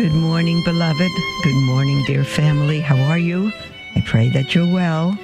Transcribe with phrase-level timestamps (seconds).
[0.00, 1.12] Good morning, beloved.
[1.42, 2.80] Good morning, dear family.
[2.80, 3.52] How are you?
[3.94, 5.14] I pray that you're well.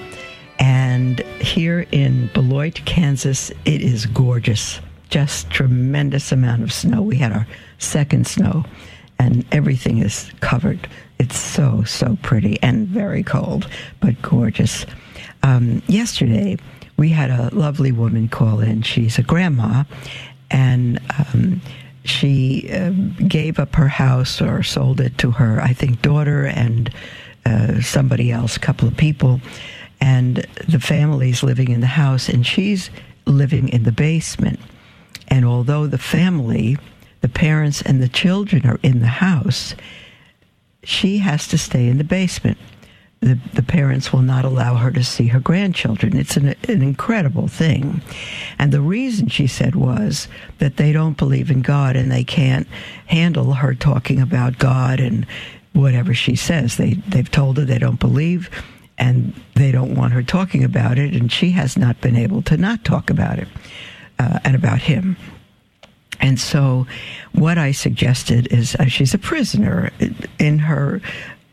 [0.59, 4.81] And here in Beloit, Kansas, it is gorgeous.
[5.09, 7.01] Just tremendous amount of snow.
[7.01, 7.47] We had our
[7.79, 8.67] second snow,
[9.19, 10.87] and everything is covered.
[11.19, 13.67] It's so, so pretty and very cold,
[14.01, 14.85] but gorgeous.
[15.43, 16.59] Um, yesterday,
[16.99, 18.83] we had a lovely woman call in.
[18.83, 19.85] She's a grandma,
[20.51, 21.63] and um,
[22.09, 22.91] she uh,
[23.27, 26.91] gave up her house or sold it to her, I think, daughter and
[27.45, 29.41] uh, somebody else, couple of people.
[30.01, 32.91] And the family's living in the house, and she's
[33.27, 34.61] living in the basement.
[35.29, 36.77] And although the family,
[37.21, 39.75] the parents and the children are in the house,
[40.83, 42.59] she has to stay in the basement
[43.21, 46.17] the, the parents will not allow her to see her grandchildren.
[46.17, 48.03] It's an, an incredible thing.
[48.59, 52.69] And the reason, she said, was that they don't believe in God and they can't
[53.07, 55.27] handle her talking about God and
[55.73, 56.77] whatever she says.
[56.77, 58.51] They, they've told her they don't believe
[58.99, 62.57] and they don't want her talking about it, and she has not been able to
[62.57, 63.49] not talk about it
[64.19, 65.17] uh, and about him.
[66.19, 66.87] And so,
[67.33, 69.91] what I suggested is uh, she's a prisoner
[70.39, 71.03] in her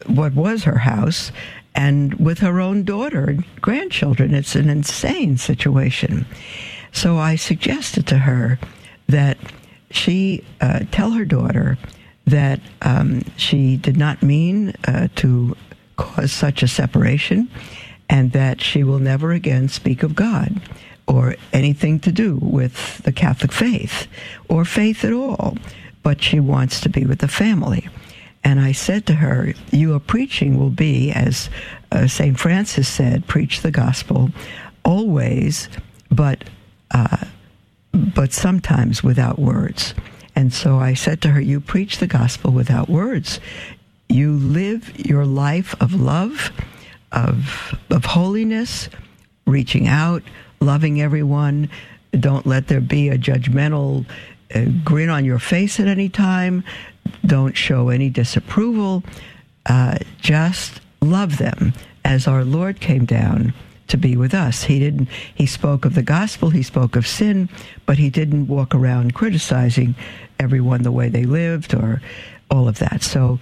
[0.08, 1.32] what was her house
[1.76, 4.34] and with her own daughter and grandchildren.
[4.34, 6.26] It's an insane situation.
[6.92, 8.60] So I suggested to her
[9.08, 9.38] that
[9.90, 11.78] she uh, tell her daughter
[12.26, 15.56] that um, she did not mean uh, to
[15.98, 17.50] cause such a separation
[18.10, 20.62] and that she will never again speak of God
[21.08, 24.08] or anything to do with the Catholic faith
[24.48, 25.58] or faith at all,
[26.02, 27.90] but she wants to be with the family.
[28.44, 31.50] And I said to her, Your preaching will be, as
[31.92, 32.38] uh, St.
[32.38, 34.30] Francis said, preach the gospel
[34.84, 35.70] always,
[36.12, 36.44] but,
[36.92, 37.18] uh,
[37.94, 39.94] but sometimes without words.
[40.36, 43.40] And so I said to her, You preach the gospel without words.
[44.10, 46.52] You live your life of love,
[47.12, 48.90] of, of holiness,
[49.46, 50.24] reaching out,
[50.60, 51.70] loving everyone.
[52.12, 54.06] Don't let there be a judgmental
[54.54, 56.64] uh, grin on your face at any time.
[57.26, 59.04] Don't show any disapproval.
[59.66, 63.54] Uh, just love them as our Lord came down
[63.88, 64.64] to be with us.
[64.64, 65.10] He didn't.
[65.36, 66.50] He spoke of the gospel.
[66.50, 67.50] He spoke of sin,
[67.86, 69.96] but he didn't walk around criticizing
[70.40, 72.02] everyone the way they lived or
[72.50, 73.04] all of that.
[73.04, 73.40] So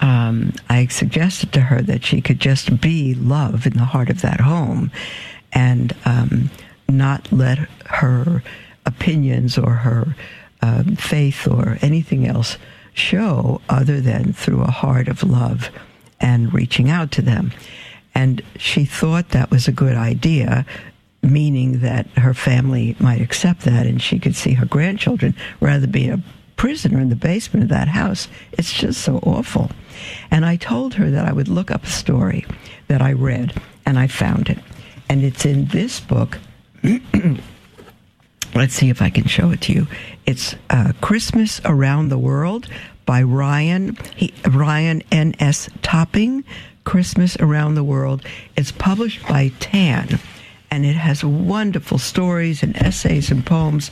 [0.00, 4.20] um, I suggested to her that she could just be love in the heart of
[4.22, 4.90] that home,
[5.52, 6.50] and um,
[6.88, 8.42] not let her
[8.86, 10.16] opinions or her
[10.62, 12.56] um, faith or anything else
[12.94, 15.70] show other than through a heart of love
[16.20, 17.52] and reaching out to them.
[18.14, 20.64] And she thought that was a good idea,
[21.22, 26.08] meaning that her family might accept that and she could see her grandchildren rather be
[26.08, 26.22] a
[26.56, 28.28] prisoner in the basement of that house.
[28.52, 29.70] It's just so awful.
[30.30, 32.46] And I told her that I would look up a story
[32.88, 34.58] that I read, and I found it.
[35.08, 36.38] And it's in this book.
[38.54, 39.86] Let's see if I can show it to you.
[40.26, 42.68] It's uh, Christmas Around the World
[43.06, 45.34] by Ryan he, Ryan N.
[45.38, 45.68] S.
[45.82, 46.44] Topping.
[46.84, 48.24] Christmas Around the World.
[48.56, 50.18] It's published by Tan,
[50.70, 53.90] and it has wonderful stories and essays and poems.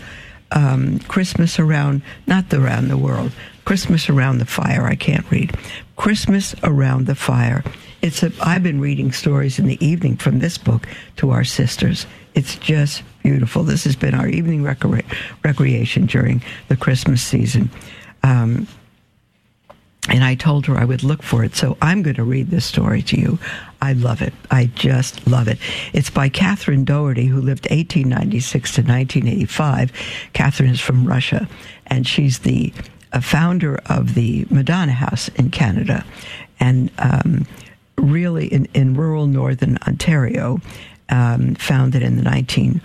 [0.52, 3.30] Um, Christmas around, not the around the world.
[3.64, 4.84] Christmas around the fire.
[4.84, 5.56] I can't read.
[5.96, 7.62] Christmas around the fire.
[8.02, 8.32] It's a.
[8.40, 12.06] I've been reading stories in the evening from this book to our sisters.
[12.34, 13.62] It's just beautiful.
[13.62, 15.04] This has been our evening recre-
[15.44, 17.70] recreation during the Christmas season.
[18.22, 18.66] Um,
[20.08, 21.54] and I told her I would look for it.
[21.54, 23.38] So I'm going to read this story to you.
[23.82, 24.32] I love it.
[24.50, 25.58] I just love it.
[25.92, 29.92] It's by Catherine Doherty, who lived 1896 to 1985.
[30.32, 31.48] Catherine is from Russia,
[31.86, 32.72] and she's the
[33.20, 36.04] founder of the Madonna House in Canada,
[36.58, 37.46] and um,
[37.96, 40.60] really in, in rural northern Ontario,
[41.08, 42.80] um, founded in the 1940s.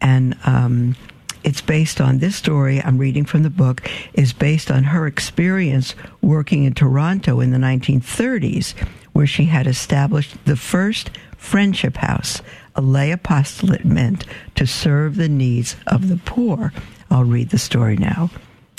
[0.00, 0.96] And um,
[1.44, 5.94] it's based on this story I'm reading from the book is based on her experience
[6.22, 8.74] working in Toronto in the 1930s,
[9.12, 12.42] where she had established the first friendship house,
[12.74, 14.24] a lay apostolate meant
[14.54, 16.72] to serve the needs of the poor.
[17.10, 18.30] I'll read the story now.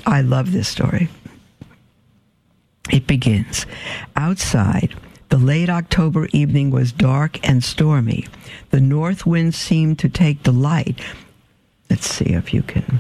[0.06, 1.10] I love this story.
[2.90, 3.66] it begins.
[4.16, 4.96] Outside,
[5.30, 8.26] the late October evening was dark and stormy.
[8.70, 11.00] The north wind seemed to take delight.
[11.90, 13.00] Let's see if you can,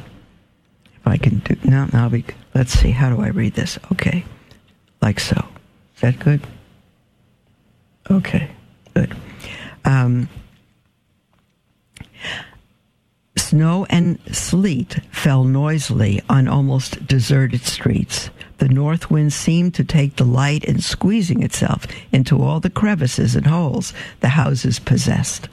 [0.96, 3.78] if I can do, no, now we, let's see, how do I read this?
[3.92, 4.26] Okay,
[5.02, 5.46] like so.
[5.96, 6.42] Is that good?
[8.10, 8.50] Okay,
[8.94, 9.16] good.
[9.84, 10.30] Um,
[13.58, 18.30] Snow and sleet fell noisily on almost deserted streets.
[18.60, 23.48] The north wind seemed to take delight in squeezing itself into all the crevices and
[23.48, 25.50] holes the houses possessed.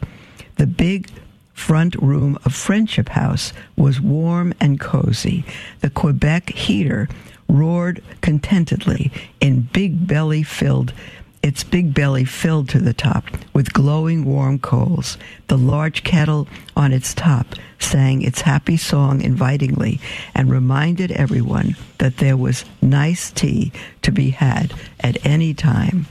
[0.56, 1.08] The big
[1.54, 5.42] front room of Friendship House was warm and cozy.
[5.80, 7.08] The Quebec heater
[7.48, 10.92] roared contentedly in big belly filled
[11.44, 15.18] its big belly filled to the top with glowing warm coals.
[15.48, 17.46] The large kettle on its top
[17.78, 20.00] sang its happy song invitingly
[20.34, 26.06] and reminded everyone that there was nice tea to be had at any time.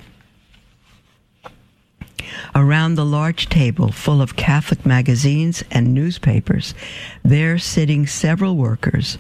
[2.54, 6.76] Around the large table full of Catholic magazines and newspapers,
[7.24, 9.18] there sitting several workers.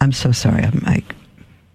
[0.00, 1.14] I'm so sorry, I'm like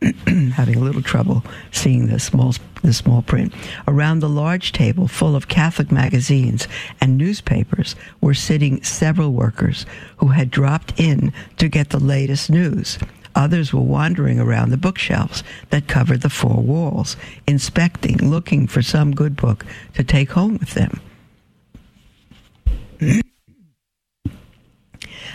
[0.53, 2.55] having a little trouble seeing the small
[2.85, 3.53] the small print.
[3.87, 6.67] Around the large table full of Catholic magazines
[7.01, 9.85] and newspapers were sitting several workers
[10.17, 12.97] who had dropped in to get the latest news.
[13.35, 19.13] Others were wandering around the bookshelves that covered the four walls, inspecting, looking for some
[19.13, 19.65] good book
[19.95, 21.01] to take home with them.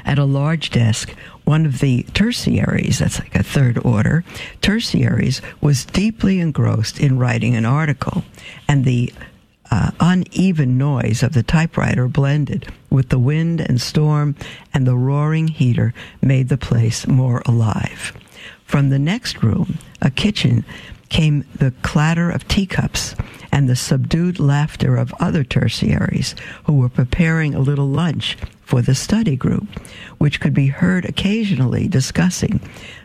[0.06, 1.14] At a large desk,
[1.50, 4.22] one of the tertiaries, that's like a third order,
[4.62, 8.22] tertiaries was deeply engrossed in writing an article,
[8.68, 9.12] and the
[9.68, 14.36] uh, uneven noise of the typewriter blended with the wind and storm
[14.72, 15.92] and the roaring heater
[16.22, 18.16] made the place more alive.
[18.64, 20.64] From the next room, a kitchen,
[21.08, 23.16] came the clatter of teacups
[23.52, 28.94] and the subdued laughter of other tertiaries who were preparing a little lunch for the
[28.94, 29.68] study group,
[30.18, 32.60] which could be heard occasionally discussing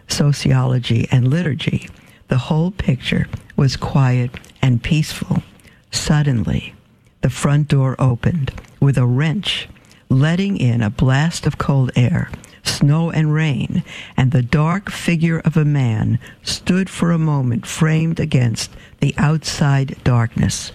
[0.07, 1.89] sociology and liturgy.
[2.27, 4.31] The whole picture was quiet
[4.61, 5.43] and peaceful.
[5.91, 6.75] Suddenly,
[7.21, 9.67] the front door opened with a wrench,
[10.09, 12.29] letting in a blast of cold air,
[12.67, 13.83] snow and rain,
[14.17, 19.95] and the dark figure of a man stood for a moment framed against the outside
[20.03, 20.71] darkness,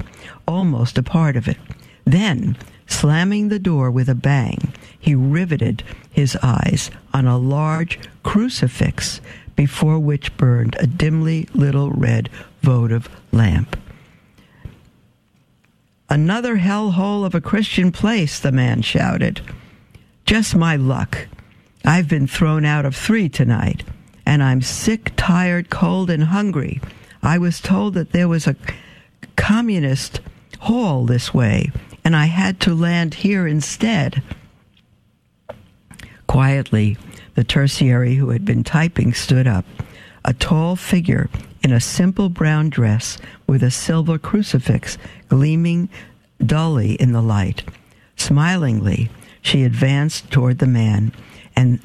[0.46, 1.58] almost a part of it.
[2.04, 2.56] Then
[2.90, 9.20] Slamming the door with a bang, he riveted his eyes on a large crucifix
[9.56, 12.28] before which burned a dimly little red
[12.62, 13.78] votive lamp.
[16.10, 19.40] Another hellhole of a Christian place, the man shouted.
[20.26, 21.28] Just my luck.
[21.84, 23.84] I've been thrown out of three tonight,
[24.26, 26.80] and I'm sick, tired, cold, and hungry.
[27.22, 28.56] I was told that there was a
[29.36, 30.20] communist
[30.60, 31.70] hall this way,
[32.04, 34.22] and I had to land here instead.
[36.26, 36.98] Quietly,
[37.34, 39.64] the tertiary who had been typing stood up,
[40.24, 41.30] a tall figure
[41.62, 44.98] in a simple brown dress with a silver crucifix
[45.28, 45.88] gleaming
[46.44, 47.62] dully in the light.
[48.16, 49.10] Smilingly,
[49.40, 51.12] she advanced toward the man
[51.56, 51.80] and,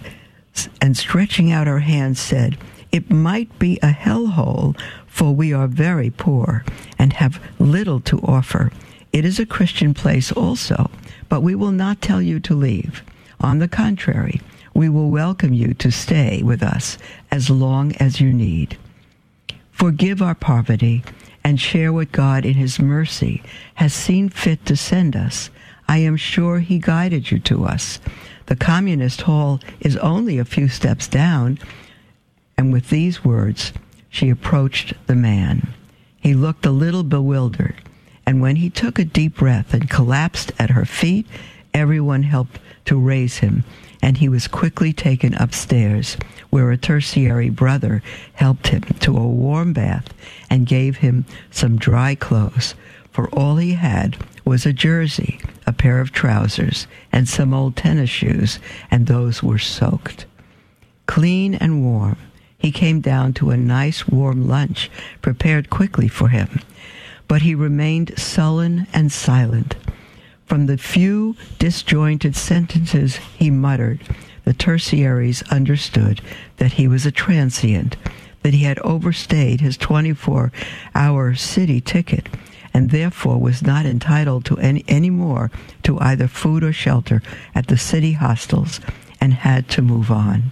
[0.82, 2.58] and stretching out her hand said,
[2.92, 6.64] It might be a hellhole, for we are very poor
[6.98, 8.72] and have little to offer.
[9.14, 10.90] It is a Christian place also,
[11.30, 13.02] but we will not tell you to leave.
[13.40, 14.42] On the contrary,
[14.74, 16.98] we will welcome you to stay with us
[17.32, 18.78] as long as you need.
[19.72, 21.04] Forgive our poverty
[21.46, 23.42] and share what God in His mercy
[23.76, 25.50] has seen fit to send us.
[25.88, 28.00] I am sure He guided you to us.
[28.48, 31.60] The communist hall is only a few steps down.
[32.58, 33.74] And with these words,
[34.10, 35.74] she approached the man.
[36.20, 37.76] He looked a little bewildered.
[38.26, 41.28] And when he took a deep breath and collapsed at her feet,
[41.74, 43.64] everyone helped to raise him,
[44.02, 46.18] and he was quickly taken upstairs,
[46.50, 48.02] where a tertiary brother
[48.34, 50.14] helped him to a warm bath
[50.50, 52.74] and gave him some dry clothes,
[53.12, 58.10] for all he had was a jersey, a pair of trousers, and some old tennis
[58.10, 58.60] shoes,
[58.92, 60.26] and those were soaked.
[61.06, 62.18] Clean and warm,
[62.58, 64.90] he came down to a nice warm lunch
[65.22, 66.62] prepared quickly for him
[67.28, 69.76] but he remained sullen and silent.
[70.46, 74.02] From the few disjointed sentences he muttered,
[74.44, 76.22] the tertiaries understood
[76.58, 77.98] that he was a transient,
[78.44, 80.52] that he had overstayed his 24
[80.94, 82.30] hour city ticket,
[82.76, 85.50] and therefore was not entitled to any, any more
[85.82, 87.22] to either food or shelter
[87.56, 88.82] at the city hostels
[89.22, 90.52] and had to move on.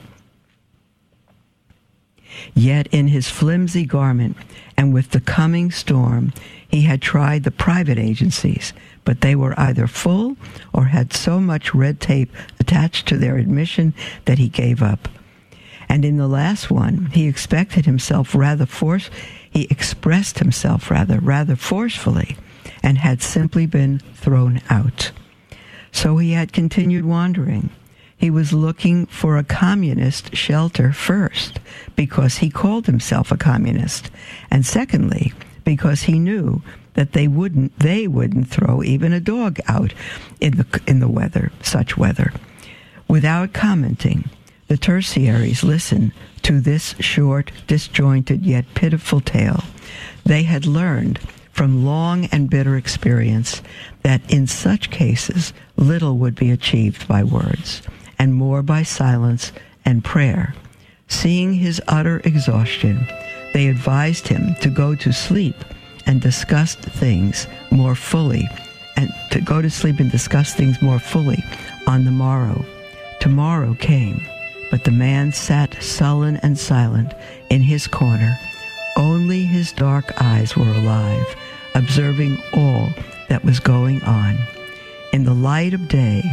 [2.56, 4.38] Yet in his flimsy garment
[4.78, 6.32] and with the coming storm,
[6.66, 8.72] he had tried the private agencies,
[9.04, 10.38] but they were either full
[10.72, 15.10] or had so much red tape attached to their admission that he gave up.
[15.90, 19.10] And in the last one, he expected himself rather force
[19.54, 22.36] he expressed himself rather rather forcefully
[22.82, 25.12] and had simply been thrown out.
[25.92, 27.70] So he had continued wandering.
[28.18, 31.60] He was looking for a communist shelter first
[31.96, 34.10] because he called himself a communist,
[34.50, 35.34] and secondly,
[35.64, 36.62] because he knew
[36.96, 39.94] that they wouldn't they wouldn't throw even a dog out
[40.40, 42.32] in the in the weather, such weather.
[43.08, 44.30] Without commenting,
[44.68, 49.64] the tertiaries listened to this short, disjointed, yet pitiful tale.
[50.26, 51.20] They had learned
[51.52, 53.62] from long and bitter experience
[54.02, 57.82] that in such cases little would be achieved by words,
[58.18, 59.52] and more by silence
[59.86, 60.56] and prayer.
[61.08, 63.08] Seeing his utter exhaustion,
[63.54, 65.56] they advised him to go to sleep
[66.06, 68.50] and discuss things more fully,
[68.96, 71.44] and to go to sleep and discuss things more fully
[71.88, 72.66] on the morrow.
[73.20, 74.22] Tomorrow came,
[74.74, 77.14] but the man sat sullen and silent
[77.52, 78.40] in his corner.
[78.98, 81.36] Only his dark eyes were alive,
[81.76, 82.90] observing all
[83.30, 84.36] that was going on.
[85.12, 86.24] In the light of day,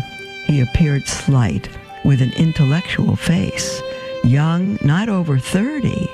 [0.47, 1.69] he appeared slight,
[2.03, 3.83] with an intellectual face,
[4.25, 6.09] young, not over thirty.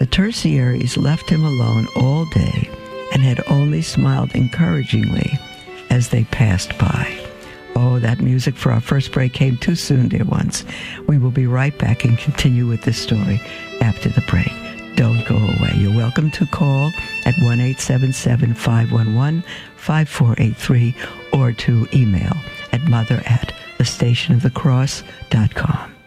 [0.00, 2.68] The tertiaries left him alone all day
[3.12, 5.38] and had only smiled encouragingly
[5.88, 7.19] as they passed by.
[7.82, 10.66] Oh, that music for our first break came too soon, dear ones.
[11.06, 13.40] We will be right back and continue with this story
[13.80, 14.52] after the break.
[14.96, 15.72] Don't go away.
[15.76, 16.92] You're welcome to call
[17.24, 19.42] at 1 877 511
[19.76, 20.94] 5483
[21.32, 22.36] or to email
[22.70, 25.99] at mother at thestationofthecross.com.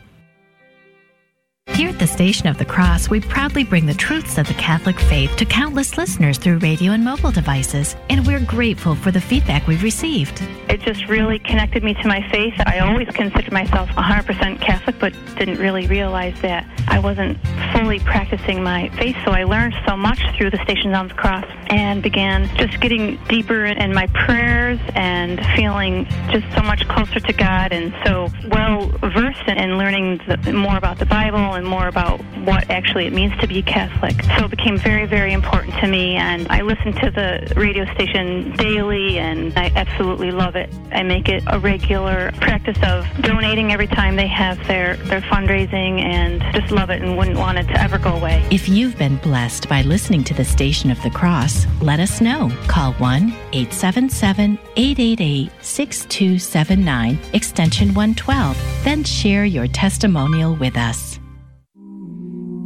[1.72, 5.00] Here at the Station of the Cross, we proudly bring the truths of the Catholic
[5.00, 9.66] faith to countless listeners through radio and mobile devices, and we're grateful for the feedback
[9.66, 10.44] we've received.
[10.70, 12.54] It just really connected me to my faith.
[12.66, 17.38] I always considered myself 100% Catholic, but didn't really realize that I wasn't
[17.74, 21.46] fully practicing my faith, so I learned so much through the Station of the Cross
[21.68, 27.34] and began just getting deeper in my prayers and feeling just so much closer to
[27.34, 32.20] God and so well versed in learning the, more about the Bible and more about
[32.46, 34.22] what actually it means to be Catholic.
[34.38, 38.54] So it became very, very important to me, and I listen to the radio station
[38.58, 40.74] daily, and I absolutely love it.
[40.92, 46.02] I make it a regular practice of donating every time they have their, their fundraising,
[46.02, 48.46] and just love it and wouldn't want it to ever go away.
[48.52, 52.52] If you've been blessed by listening to the Station of the Cross, let us know.
[52.68, 58.84] Call 1 877 888 6279, extension 112.
[58.84, 61.13] Then share your testimonial with us.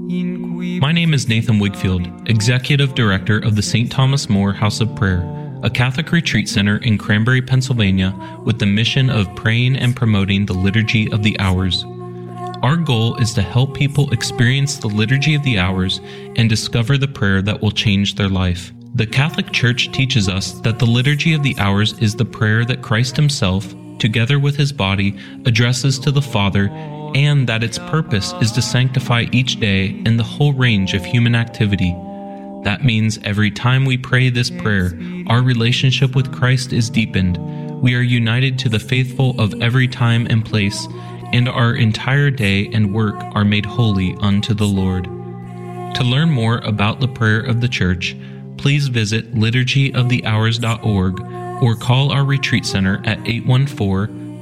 [0.10, 3.92] My name is Nathan Wigfield, Executive Director of the St.
[3.92, 5.22] Thomas More House of Prayer,
[5.64, 10.54] a Catholic retreat center in Cranberry, Pennsylvania, with the mission of praying and promoting the
[10.54, 11.84] Liturgy of the Hours.
[12.64, 16.00] Our goal is to help people experience the Liturgy of the Hours
[16.38, 18.72] and discover the prayer that will change their life.
[18.96, 22.82] The Catholic Church teaches us that the Liturgy of the Hours is the prayer that
[22.82, 26.70] Christ Himself, together with His body, addresses to the Father
[27.18, 31.34] and that its purpose is to sanctify each day in the whole range of human
[31.34, 31.96] activity.
[32.64, 34.94] That means every time we pray this prayer,
[35.26, 37.40] our relationship with Christ is deepened.
[37.82, 40.88] We are united to the faithful of every time and place,
[41.34, 45.06] and our entire day and work are made holy unto the Lord.
[45.96, 48.16] To learn more about the prayer of the Church,
[48.58, 54.27] please visit liturgyofthehours.org or call our retreat center at 814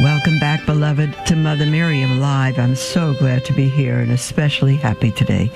[0.00, 2.56] Welcome back, beloved, to Mother Miriam Live.
[2.56, 5.50] I'm so glad to be here and especially happy today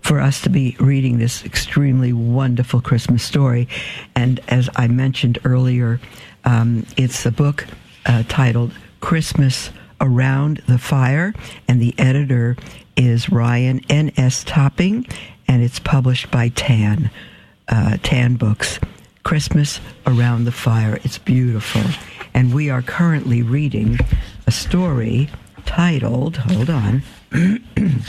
[0.00, 3.68] for us to be reading this extremely wonderful Christmas story.
[4.16, 6.00] And as I mentioned earlier,
[6.46, 7.66] um, it's a book
[8.06, 9.68] uh, titled Christmas
[10.00, 11.34] Around the Fire,
[11.68, 12.56] and the editor
[12.96, 14.44] is Ryan N.S.
[14.44, 15.06] Topping,
[15.46, 17.10] and it's published by Tan,
[17.68, 18.80] uh, Tan Books.
[19.24, 20.98] Christmas Around the Fire.
[21.02, 21.80] It's beautiful
[22.34, 23.98] and we are currently reading
[24.46, 25.30] a story
[25.64, 27.02] titled, hold on,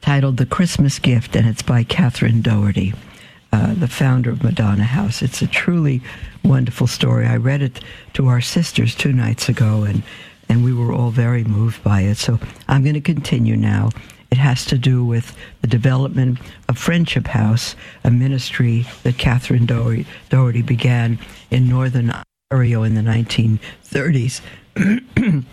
[0.00, 2.94] titled The Christmas Gift, and it's by Catherine Doherty.
[3.54, 5.20] Uh, the founder of Madonna House.
[5.20, 6.00] It's a truly
[6.42, 7.26] wonderful story.
[7.26, 7.80] I read it
[8.14, 10.02] to our sisters two nights ago, and
[10.48, 12.16] and we were all very moved by it.
[12.16, 13.90] So I'm going to continue now.
[14.30, 16.38] It has to do with the development
[16.70, 21.18] of Friendship House, a ministry that Catherine Doherty, Doherty began
[21.50, 22.10] in Northern
[22.52, 24.42] Ontario in the 1930s.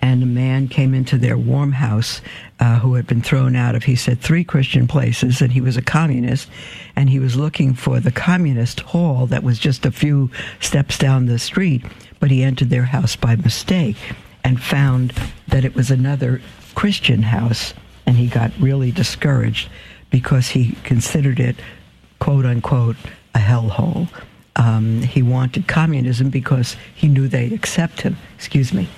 [0.00, 2.20] and a man came into their warm house
[2.58, 5.76] uh, who had been thrown out of, he said, three Christian places, and he was
[5.76, 6.48] a communist,
[6.96, 11.26] and he was looking for the communist hall that was just a few steps down
[11.26, 11.84] the street,
[12.18, 13.96] but he entered their house by mistake
[14.42, 15.12] and found
[15.46, 16.42] that it was another
[16.74, 17.72] Christian house,
[18.04, 19.68] and he got really discouraged
[20.10, 21.54] because he considered it,
[22.18, 22.96] quote unquote,
[23.32, 24.08] a hellhole.
[24.56, 28.16] Um, he wanted communism because he knew they'd accept him.
[28.36, 28.88] Excuse me.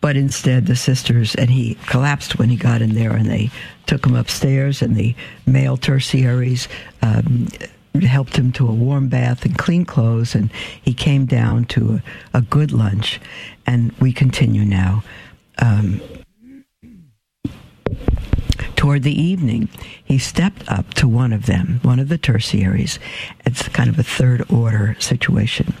[0.00, 3.50] but instead, the sisters, and he collapsed when he got in there, and they
[3.86, 5.14] took him upstairs, and the
[5.46, 6.68] male tertiaries
[7.02, 7.48] um,
[8.02, 12.00] helped him to a warm bath and clean clothes, and he came down to
[12.34, 13.20] a, a good lunch.
[13.66, 15.02] And we continue now.
[15.58, 16.00] Um,
[18.80, 19.68] toward the evening,
[20.02, 22.98] he stepped up to one of them, one of the tertiaries.
[23.44, 25.74] It's kind of a third order situation,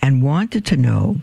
[0.00, 1.16] and wanted to know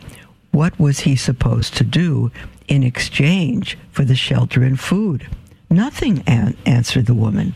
[0.52, 2.34] what was he supposed to do
[2.68, 5.26] in exchange for the shelter and food?
[5.70, 7.54] Nothing, an- answered the woman.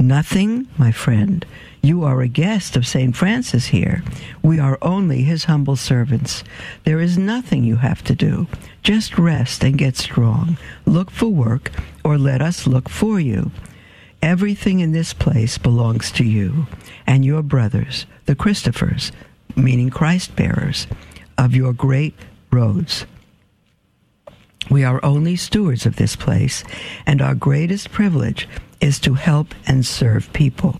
[0.00, 1.46] Nothing, my friend.
[1.82, 3.14] You are a guest of St.
[3.14, 4.02] Francis here.
[4.42, 6.42] We are only his humble servants.
[6.82, 8.48] There is nothing you have to do.
[8.82, 10.58] Just rest and get strong.
[10.84, 11.70] Look for work,
[12.06, 13.50] or let us look for you.
[14.22, 16.68] Everything in this place belongs to you
[17.04, 19.10] and your brothers, the Christophers,
[19.56, 20.86] meaning Christ bearers,
[21.36, 22.14] of your great
[22.52, 23.06] roads.
[24.70, 26.62] We are only stewards of this place,
[27.06, 28.48] and our greatest privilege
[28.80, 30.76] is to help and serve people.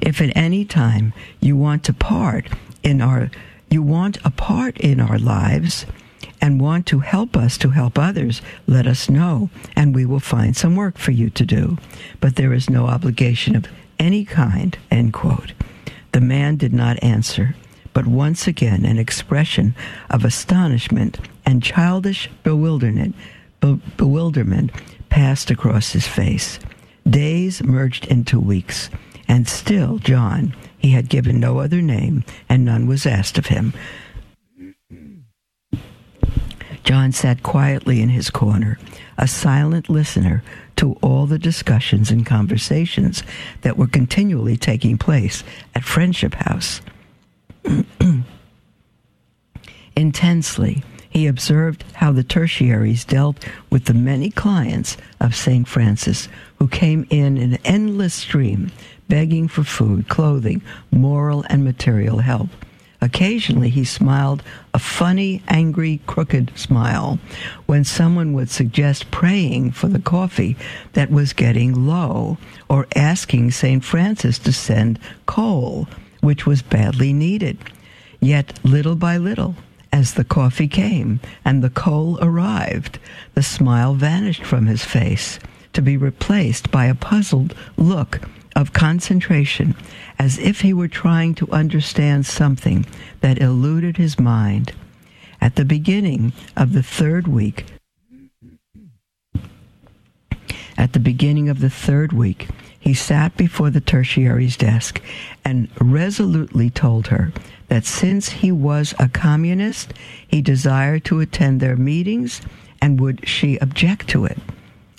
[0.00, 2.46] If at any time you want to part
[2.84, 3.32] in our
[3.70, 5.84] you want a part in our lives
[6.40, 10.56] and want to help us to help others, let us know, and we will find
[10.56, 11.78] some work for you to do.
[12.20, 13.66] But there is no obligation of
[13.98, 14.76] any kind.
[14.90, 15.52] End quote.
[16.12, 17.54] The man did not answer,
[17.92, 19.74] but once again an expression
[20.10, 23.14] of astonishment and childish bewilderment,
[23.60, 24.70] be- bewilderment
[25.08, 26.58] passed across his face.
[27.08, 28.90] Days merged into weeks,
[29.26, 33.72] and still John, he had given no other name, and none was asked of him.
[36.88, 38.78] John sat quietly in his corner,
[39.18, 40.42] a silent listener
[40.76, 43.22] to all the discussions and conversations
[43.60, 46.80] that were continually taking place at Friendship House.
[49.96, 55.68] Intensely, he observed how the tertiaries dealt with the many clients of St.
[55.68, 56.26] Francis
[56.58, 58.72] who came in an endless stream,
[59.10, 62.48] begging for food, clothing, moral and material help.
[63.00, 64.42] Occasionally, he smiled
[64.74, 67.18] a funny, angry, crooked smile
[67.66, 70.56] when someone would suggest praying for the coffee
[70.94, 73.84] that was getting low or asking St.
[73.84, 75.86] Francis to send coal,
[76.20, 77.58] which was badly needed.
[78.20, 79.54] Yet, little by little,
[79.92, 82.98] as the coffee came and the coal arrived,
[83.34, 85.38] the smile vanished from his face
[85.72, 88.20] to be replaced by a puzzled look
[88.56, 89.76] of concentration,
[90.18, 92.84] as if he were trying to understand something
[93.20, 94.72] that eluded his mind.
[95.40, 97.64] At the beginning of the third week,
[100.76, 105.02] at the beginning of the third week, he sat before the tertiary's desk
[105.44, 107.32] and resolutely told her
[107.68, 109.92] that since he was a communist,
[110.26, 112.40] he desired to attend their meetings
[112.80, 114.38] and would she object to it.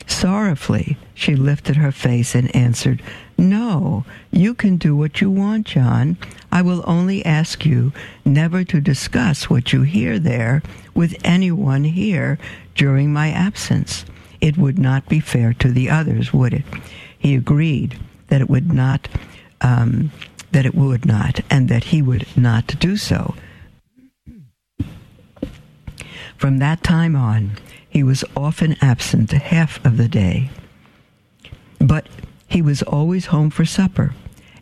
[0.06, 3.02] Sorrowfully, she lifted her face and answered,
[3.40, 6.18] No, you can do what you want, John.
[6.52, 7.94] I will only ask you
[8.26, 10.62] never to discuss what you hear there
[10.94, 12.38] with anyone here
[12.76, 14.04] during my absence.
[14.42, 16.66] It would not be fair to the others, would it?
[17.18, 17.98] He agreed
[18.28, 19.08] that it would not,
[19.62, 20.12] um,
[20.52, 23.36] that it would not, and that he would not do so.
[26.36, 27.52] From that time on,
[27.90, 30.50] he was often absent half of the day.
[32.60, 34.14] He was always home for supper,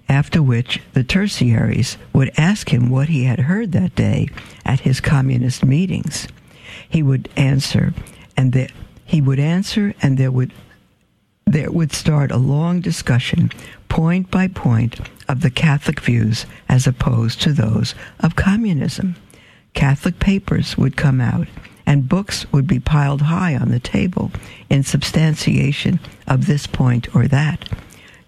[0.07, 4.29] after which the tertiaries would ask him what he had heard that day
[4.63, 6.27] at his communist meetings.
[6.87, 7.95] He would answer,
[8.37, 8.69] and the,
[9.03, 10.53] he would answer, and there would
[11.47, 13.49] there would start a long discussion,
[13.89, 19.15] point by point, of the Catholic views as opposed to those of communism.
[19.73, 21.47] Catholic papers would come out
[21.87, 24.29] and books would be piled high on the table
[24.69, 27.67] in substantiation of this point or that.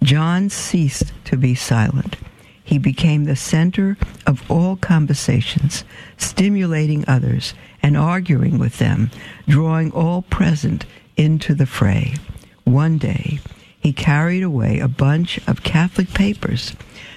[0.04, 2.16] John ceased to be silent.
[2.64, 5.84] He became the center of all conversations,
[6.18, 9.12] stimulating others and arguing with them,
[9.48, 10.86] drawing all present
[11.18, 12.16] into the fray.
[12.64, 13.40] One day,
[13.80, 16.76] he carried away a bunch of Catholic papers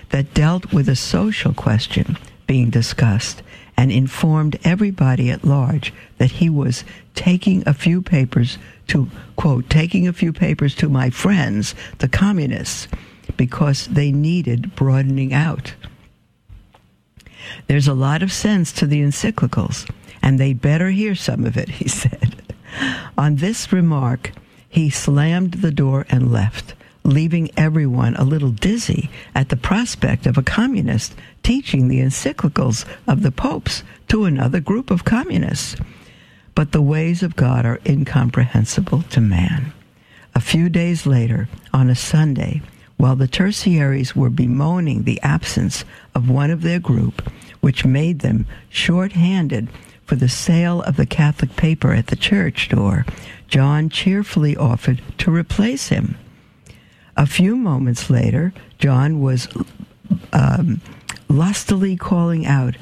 [0.09, 2.17] that dealt with a social question
[2.47, 3.43] being discussed
[3.77, 10.07] and informed everybody at large that he was taking a few papers to, quote, taking
[10.07, 12.89] a few papers to my friends, the communists,
[13.37, 15.75] because they needed broadening out.
[17.67, 19.91] There's a lot of sense to the encyclicals,
[20.23, 22.43] and they better hear some of it, he said.
[23.19, 24.33] On this remark,
[24.69, 30.39] he slammed the door and left, leaving everyone a little dizzy at the prospect of
[30.39, 35.77] a communist teaching the encyclicals of the popes to another group of communists.
[36.55, 39.73] But the ways of God are incomprehensible to man.
[40.35, 42.63] A few days later, on a Sunday,
[42.97, 45.85] while the tertiaries were bemoaning the absence
[46.15, 47.29] of one of their group,
[47.61, 49.69] which made them short-handed
[50.05, 53.07] for the sale of the Catholic paper at the church door,
[53.49, 56.17] John cheerfully offered to replace him.
[57.17, 59.49] A few moments later, John was
[60.33, 60.81] um,
[61.29, 62.77] lustily calling out,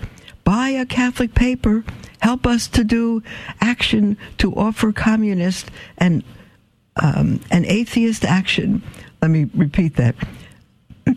[0.45, 1.85] Buy a Catholic paper,
[2.21, 3.23] help us to do
[3.61, 6.23] action to offer communist and
[6.97, 8.83] um, an atheist action.
[9.23, 10.15] Let me repeat that.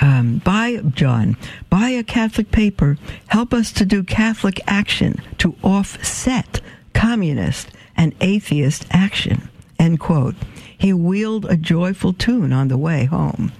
[0.00, 1.36] Um, buy, John,
[1.68, 2.96] buy a Catholic paper.
[3.26, 6.60] Help us to do Catholic action to offset
[6.94, 9.48] communist and atheist action.
[9.78, 10.34] End quote.
[10.76, 13.52] He wheeled a joyful tune on the way home.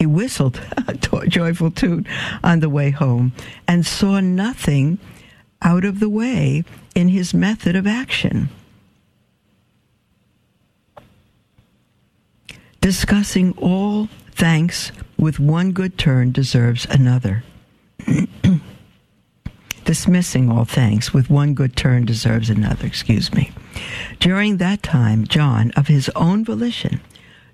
[0.00, 0.58] He whistled
[0.88, 0.94] a
[1.28, 2.06] joyful tune
[2.42, 3.32] on the way home
[3.68, 4.98] and saw nothing
[5.60, 8.48] out of the way in his method of action.
[12.80, 17.44] Discussing all thanks with one good turn deserves another.
[19.84, 23.52] Dismissing all thanks with one good turn deserves another, excuse me.
[24.18, 27.02] During that time, John, of his own volition,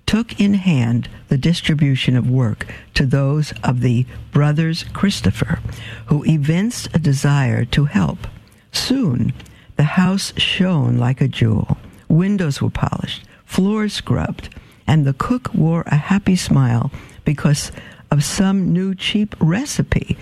[0.07, 2.65] took in hand the distribution of work
[2.95, 5.59] to those of the brothers Christopher,
[6.07, 8.25] who evinced a desire to help.
[8.71, 9.33] Soon,
[9.75, 11.77] the house shone like a jewel.
[12.07, 14.49] Windows were polished, floors scrubbed,
[14.87, 16.89] and the cook wore a happy smile
[17.25, 17.71] because
[18.09, 20.17] of some new cheap recipe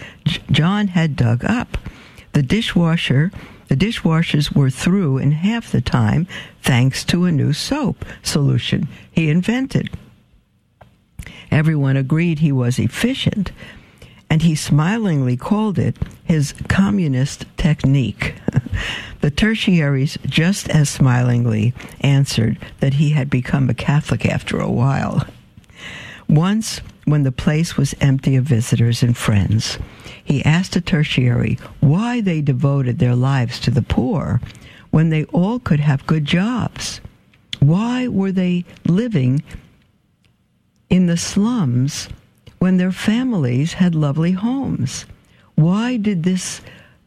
[0.51, 1.77] John had dug up.
[2.33, 3.31] The dishwasher
[3.67, 6.27] the dishwashers were through in half the time
[6.61, 9.89] thanks to a new soap solution he invented.
[11.51, 13.51] Everyone agreed he was efficient,
[14.29, 18.35] and he smilingly called it his communist technique.
[19.21, 25.25] the tertiaries just as smilingly answered that he had become a Catholic after a while.
[26.27, 29.77] Once, when the place was empty of visitors and friends,
[30.23, 34.41] he asked a tertiary why they devoted their lives to the poor
[34.89, 36.99] when they all could have good jobs.
[37.59, 39.43] Why were they living
[40.89, 42.09] in the slums
[42.59, 45.05] when their families had lovely homes?
[45.55, 46.61] Why did this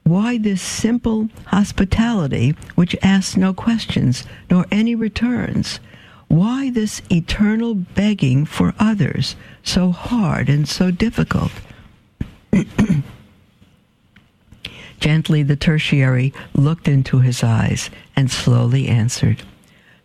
[0.04, 5.81] why this simple hospitality which asks no questions nor any returns?
[6.28, 11.52] Why this eternal begging for others so hard and so difficult?
[15.00, 19.42] Gently, the tertiary looked into his eyes and slowly answered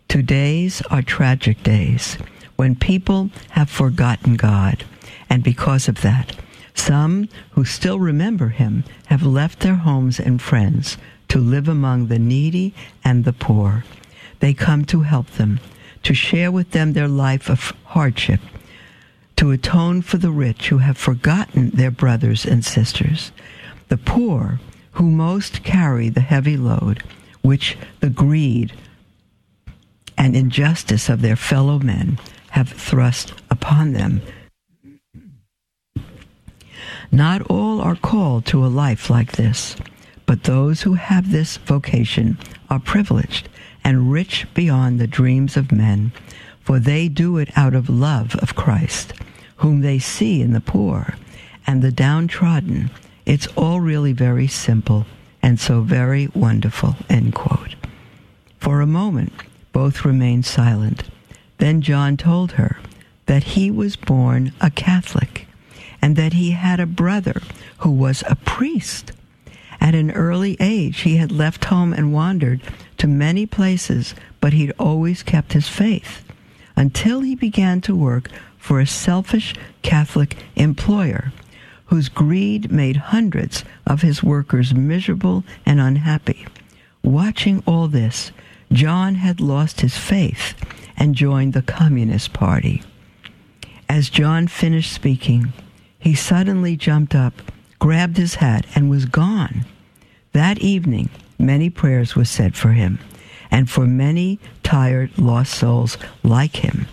[0.07, 2.17] Today's are tragic days
[2.55, 4.85] when people have forgotten God,
[5.29, 6.35] and because of that,
[6.75, 10.97] some who still remember him have left their homes and friends
[11.29, 13.83] to live among the needy and the poor.
[14.39, 15.59] They come to help them,
[16.03, 18.39] to share with them their life of hardship,
[19.37, 23.31] to atone for the rich who have forgotten their brothers and sisters.
[23.89, 24.59] The poor
[24.93, 27.03] who most carry the heavy load
[27.41, 28.73] which the greed
[30.17, 32.17] and injustice of their fellow men
[32.51, 34.21] have thrust upon them.
[37.11, 39.75] Not all are called to a life like this,
[40.25, 42.37] but those who have this vocation
[42.69, 43.49] are privileged
[43.83, 46.11] and rich beyond the dreams of men,
[46.61, 49.13] for they do it out of love of Christ,
[49.57, 51.15] whom they see in the poor
[51.65, 52.89] and the downtrodden
[53.25, 55.05] it's all really very simple
[55.41, 57.75] and so very wonderful, end quote.
[58.59, 59.33] For a moment,
[59.71, 61.03] both remained silent.
[61.57, 62.77] Then John told her,
[63.25, 65.47] that he was born a Catholic
[66.01, 67.41] and that he had a brother
[67.79, 69.11] who was a priest.
[69.79, 72.61] At an early age, he had left home and wandered
[73.03, 76.23] to many places, but he'd always kept his faith
[76.77, 81.33] until he began to work for a selfish Catholic employer
[81.87, 86.47] whose greed made hundreds of his workers miserable and unhappy.
[87.03, 88.31] Watching all this,
[88.71, 90.55] John had lost his faith
[90.95, 92.83] and joined the Communist Party.
[93.89, 95.51] As John finished speaking,
[95.99, 97.33] he suddenly jumped up,
[97.79, 99.65] grabbed his hat, and was gone.
[100.31, 102.99] That evening, many prayers were said for him,
[103.51, 106.87] and for many tired, lost souls like him.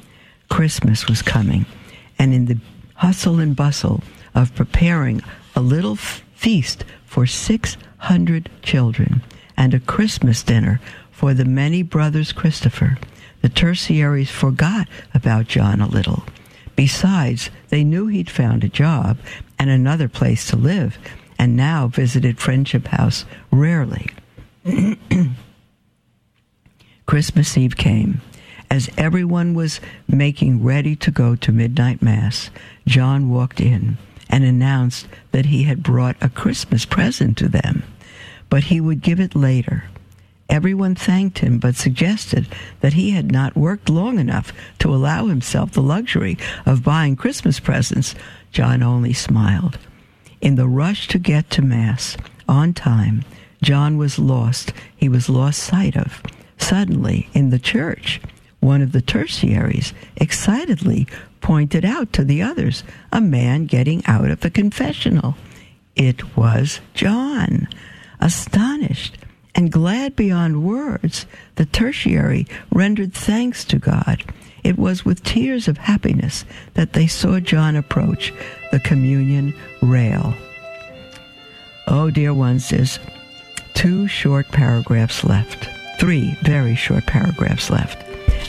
[0.49, 1.67] Christmas was coming,
[2.19, 2.59] and in the
[2.95, 4.03] hustle and bustle
[4.35, 5.23] of preparing
[5.55, 9.23] a little f- feast for 600 children
[9.57, 12.99] and a Christmas dinner for the many brothers Christopher,
[13.43, 16.25] the tertiaries forgot about John a little.
[16.77, 19.19] Besides, they knew he'd found a job
[19.59, 20.99] and another place to live,
[21.39, 24.09] and now visited Friendship House rarely.
[27.07, 28.21] Christmas Eve came.
[28.71, 32.51] As everyone was making ready to go to midnight mass,
[32.87, 37.83] John walked in and announced that he had brought a Christmas present to them,
[38.49, 39.85] but he would give it later.
[40.49, 42.49] Everyone thanked him, but suggested
[42.81, 47.61] that he had not worked long enough to allow himself the luxury of buying Christmas
[47.61, 48.15] presents.
[48.53, 49.79] John only smiled.
[50.41, 52.17] In the rush to get to Mass
[52.49, 53.25] on time,
[53.63, 54.73] John was lost.
[54.97, 56.23] He was lost sight of.
[56.59, 58.21] Suddenly, in the church,
[58.61, 61.07] one of the tertiaries excitedly
[61.41, 65.37] pointed out to the others a man getting out of the confessional.
[65.97, 67.69] It was John.
[68.21, 69.17] Astonished
[69.55, 74.23] and glad beyond words, the tertiary rendered thanks to God.
[74.63, 76.45] It was with tears of happiness
[76.75, 78.33] that they saw John approach
[78.71, 80.35] the communion rail.
[81.87, 82.99] Oh, dear ones, there's
[83.81, 87.97] two short paragraphs left, three very short paragraphs left.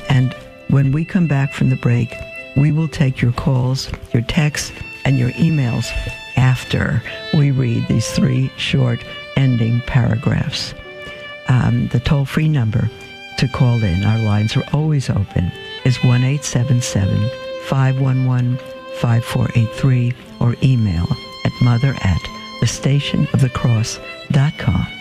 [0.09, 0.33] And
[0.67, 2.13] when we come back from the break,
[2.57, 4.73] we will take your calls, your texts,
[5.05, 5.89] and your emails
[6.35, 7.01] after
[7.33, 9.05] we read these three short
[9.37, 10.73] ending paragraphs.
[11.47, 12.89] Um, the toll free number
[13.37, 15.49] to call in, our lines are always open,
[15.85, 17.29] is 1 877
[17.67, 18.57] 511
[18.97, 21.07] 5483 or email
[21.45, 22.21] at mother at
[22.59, 25.00] the station of the cross.com.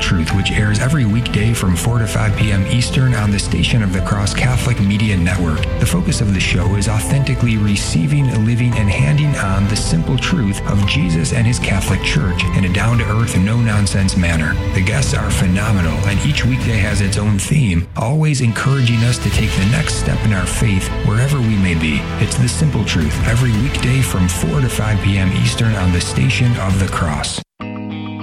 [0.00, 2.66] Truth, which airs every weekday from 4 to 5 p.m.
[2.66, 5.60] Eastern on the Station of the Cross Catholic Media Network.
[5.78, 10.60] The focus of the show is authentically receiving, living, and handing on the simple truth
[10.68, 14.54] of Jesus and his Catholic Church in a down to earth, no nonsense manner.
[14.74, 19.30] The guests are phenomenal, and each weekday has its own theme, always encouraging us to
[19.30, 21.98] take the next step in our faith wherever we may be.
[22.24, 25.30] It's The Simple Truth every weekday from 4 to 5 p.m.
[25.42, 27.42] Eastern on the Station of the Cross.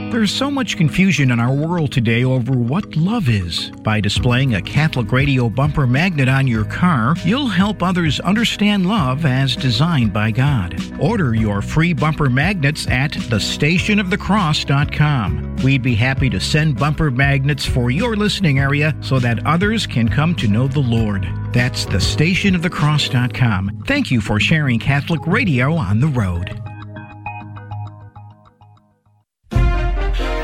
[0.10, 3.72] There's so much confusion in our world today over what love is.
[3.84, 9.26] By displaying a Catholic radio bumper magnet on your car, you'll help others understand love
[9.26, 10.82] as designed by God.
[11.00, 15.56] Order your free bumper magnets at thestationofthecross.com.
[15.58, 20.08] We'd be happy to send bumper magnets for your listening area so that others can
[20.08, 21.28] come to know the Lord.
[21.52, 23.84] That's thestationofthecross.com.
[23.86, 26.67] Thank you for sharing Catholic radio on the road.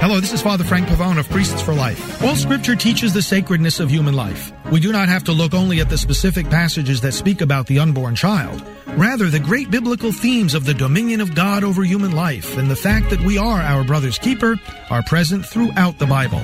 [0.03, 2.21] Hello, this is Father Frank Pavone of Priests for Life.
[2.21, 4.51] All scripture teaches the sacredness of human life.
[4.69, 7.79] We do not have to look only at the specific passages that speak about the
[7.79, 8.61] unborn child.
[8.97, 12.75] Rather, the great biblical themes of the dominion of God over human life and the
[12.75, 16.41] fact that we are our brother's keeper are present throughout the Bible.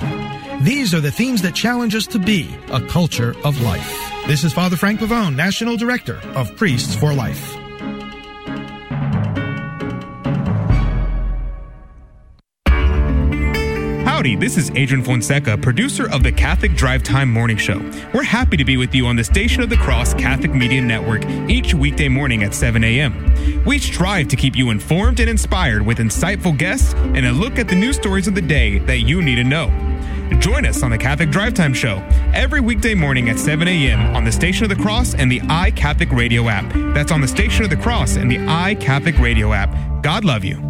[0.61, 3.93] These are the themes that challenge us to be a culture of life.
[4.25, 7.58] This is Father Frank Pavone, National Director of Priests for Life.
[14.19, 17.79] Howdy, this is Adrian Fonseca, producer of the Catholic Drive Time Morning Show.
[18.13, 21.25] We're happy to be with you on the Station of the Cross Catholic Media Network
[21.49, 23.63] each weekday morning at 7 a.m.
[23.63, 27.69] We strive to keep you informed and inspired with insightful guests and a look at
[27.69, 29.67] the news stories of the day that you need to know.
[30.39, 34.01] Join us on the Catholic Drive Time Show every weekday morning at 7 a.m.
[34.17, 36.69] on the Station of the Cross and the iCatholic Radio app.
[36.93, 40.03] That's on the Station of the Cross and the iCatholic Radio app.
[40.03, 40.69] God love you.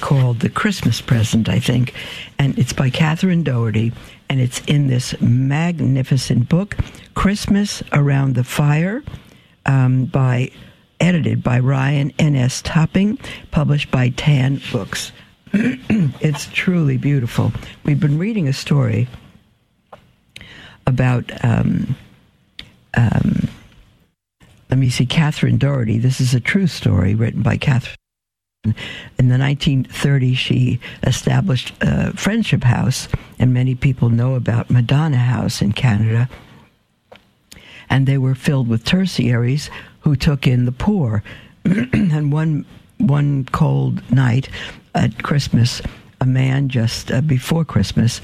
[0.00, 1.94] called The Christmas Present, I think,
[2.38, 3.92] and it's by Catherine Doherty,
[4.28, 6.76] and it's in this magnificent book,
[7.14, 9.02] Christmas Around the Fire,
[9.66, 10.50] um, by
[11.00, 12.62] edited by Ryan N.S.
[12.62, 13.18] Topping,
[13.50, 15.12] published by Tan Books.
[15.52, 17.52] it's truly beautiful.
[17.84, 19.08] We've been reading a story
[20.86, 21.30] about.
[21.44, 21.96] Um,
[22.94, 23.48] um,
[24.70, 25.98] let me see, Catherine Doherty.
[25.98, 27.96] This is a true story written by Catherine.
[28.64, 33.08] In the 1930s, she established a Friendship House,
[33.40, 36.28] and many people know about Madonna House in Canada.
[37.90, 39.68] And they were filled with tertiaries
[40.02, 41.24] who took in the poor.
[41.64, 42.64] and one
[42.98, 44.48] one cold night
[44.94, 45.82] at Christmas,
[46.20, 48.20] a man just uh, before Christmas,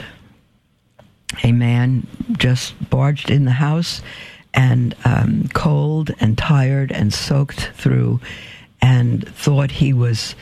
[1.42, 4.02] a man just barged in the house
[4.54, 8.20] and um, cold and tired and soaked through
[8.80, 10.34] and thought he was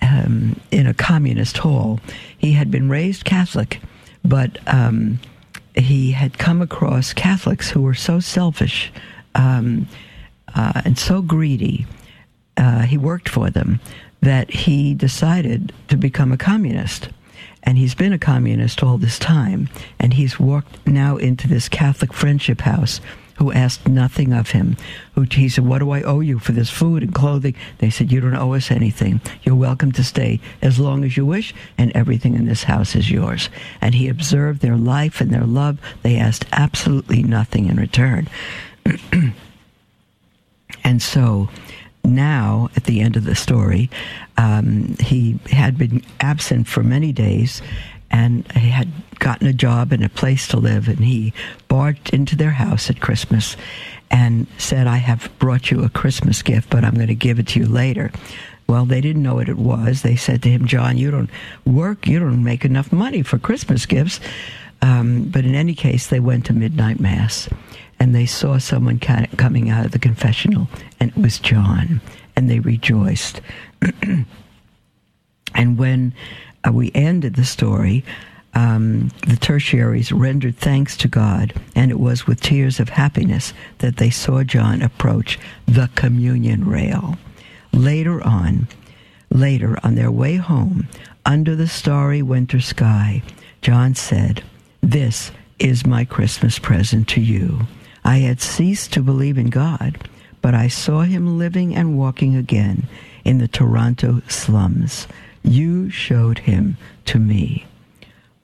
[0.00, 2.00] um, in a communist hall.
[2.36, 3.80] He had been raised Catholic,
[4.24, 5.20] but um,
[5.74, 8.92] he had come across Catholics who were so selfish
[9.34, 9.86] um,
[10.54, 11.86] uh, and so greedy.
[12.56, 13.80] Uh, he worked for them
[14.20, 17.08] that he decided to become a communist.
[17.64, 19.68] And he's been a communist all this time.
[19.98, 23.00] And he's walked now into this Catholic friendship house
[23.36, 24.76] who asked nothing of him.
[25.14, 28.12] Who he said, "What do I owe you for this food and clothing?" They said,
[28.12, 29.20] "You don't owe us anything.
[29.42, 33.10] You're welcome to stay as long as you wish, and everything in this house is
[33.10, 33.48] yours."
[33.80, 35.78] And he observed their life and their love.
[36.02, 38.28] They asked absolutely nothing in return.
[40.84, 41.48] and so
[42.04, 43.88] now, at the end of the story,
[44.36, 47.62] um, he had been absent for many days
[48.12, 50.86] and he had gotten a job and a place to live.
[50.86, 51.32] And he
[51.68, 53.56] barged into their house at Christmas
[54.10, 57.48] and said, I have brought you a Christmas gift, but I'm going to give it
[57.48, 58.12] to you later.
[58.68, 60.02] Well, they didn't know what it was.
[60.02, 61.30] They said to him, John, you don't
[61.64, 64.20] work, you don't make enough money for Christmas gifts.
[64.82, 67.48] Um, but in any case, they went to midnight mass
[68.02, 70.66] and they saw someone coming out of the confessional,
[70.98, 72.00] and it was John,
[72.34, 73.40] and they rejoiced.
[75.54, 76.12] and when
[76.66, 78.04] uh, we ended the story,
[78.54, 83.96] um, the tertiaries rendered thanks to God, and it was with tears of happiness that
[83.96, 87.16] they saw John approach the communion rail.
[87.72, 88.68] Later on,
[89.30, 90.88] later on their way home,
[91.24, 93.22] under the starry winter sky,
[93.62, 94.42] John said,
[94.82, 97.60] This is my Christmas present to you.
[98.04, 100.08] I had ceased to believe in God,
[100.42, 102.88] but I saw him living and walking again
[103.24, 105.06] in the Toronto slums.
[105.42, 106.76] You showed him
[107.06, 107.66] to me.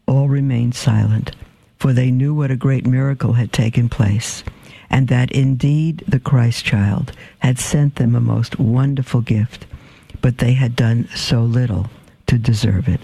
[0.07, 1.37] All remained silent,
[1.79, 4.43] for they knew what a great miracle had taken place,
[4.91, 9.67] and that indeed the Christ child had sent them a most wonderful gift,
[10.21, 11.89] but they had done so little
[12.27, 13.01] to deserve it.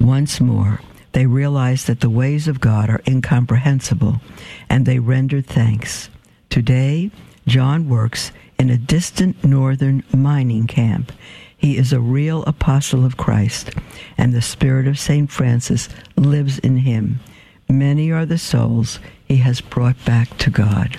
[0.00, 0.80] Once more,
[1.12, 4.20] they realized that the ways of God are incomprehensible,
[4.68, 6.08] and they rendered thanks.
[6.50, 7.10] Today,
[7.46, 11.10] John works in a distant northern mining camp.
[11.56, 13.70] He is a real apostle of Christ,
[14.16, 15.28] and the spirit of St.
[15.28, 17.18] Francis lives in him.
[17.68, 20.96] Many are the souls he has brought back to God.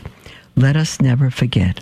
[0.58, 1.80] Let us never forget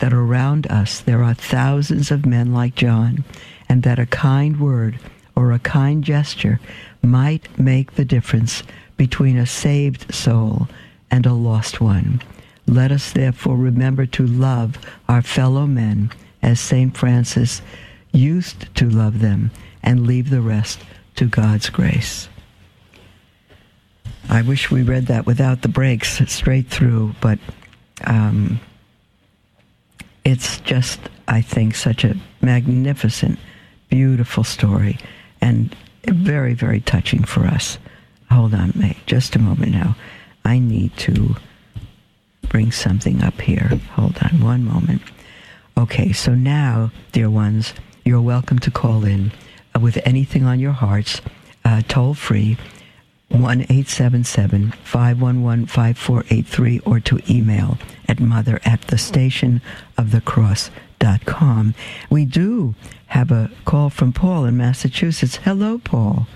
[0.00, 3.24] that around us there are thousands of men like John,
[3.70, 4.98] and that a kind word
[5.34, 6.60] or a kind gesture
[7.00, 8.62] might make the difference
[8.98, 10.68] between a saved soul
[11.10, 12.20] and a lost one.
[12.72, 16.10] Let us therefore remember to love our fellow men
[16.40, 16.96] as St.
[16.96, 17.60] Francis
[18.12, 19.50] used to love them
[19.82, 20.80] and leave the rest
[21.16, 22.30] to God's grace.
[24.30, 27.38] I wish we read that without the breaks straight through, but
[28.04, 28.58] um,
[30.24, 30.98] it's just,
[31.28, 33.38] I think, such a magnificent,
[33.90, 34.98] beautiful story.
[35.42, 37.76] And very, very touching for us.
[38.30, 39.94] Hold on, May, just a moment now.
[40.42, 41.36] I need to
[42.48, 43.80] bring something up here.
[43.92, 45.02] Hold on one moment.
[45.76, 47.74] Okay, so now, dear ones,
[48.04, 49.32] you're welcome to call in
[49.74, 51.20] uh, with anything on your hearts,
[51.64, 52.56] uh, toll free,
[53.28, 59.62] 1 877 511 5483, or to email at mother at the station
[59.96, 60.70] of the cross
[61.26, 61.74] com.
[62.10, 62.74] We do
[63.06, 65.36] have a call from Paul in Massachusetts.
[65.36, 66.26] Hello, Paul.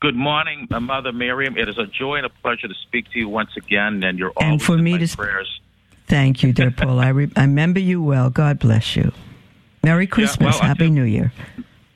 [0.00, 1.56] Good, morning, uh, Mother Miriam.
[1.56, 4.32] It is a joy and a pleasure to speak to you once again, and you're
[4.38, 5.60] and for in me my to prayers.
[6.06, 7.00] Thank you, dear Paul.
[7.00, 8.30] I, re- I remember you well.
[8.30, 9.10] God bless you.
[9.82, 10.54] Merry Christmas.
[10.60, 11.32] well, Happy New Year.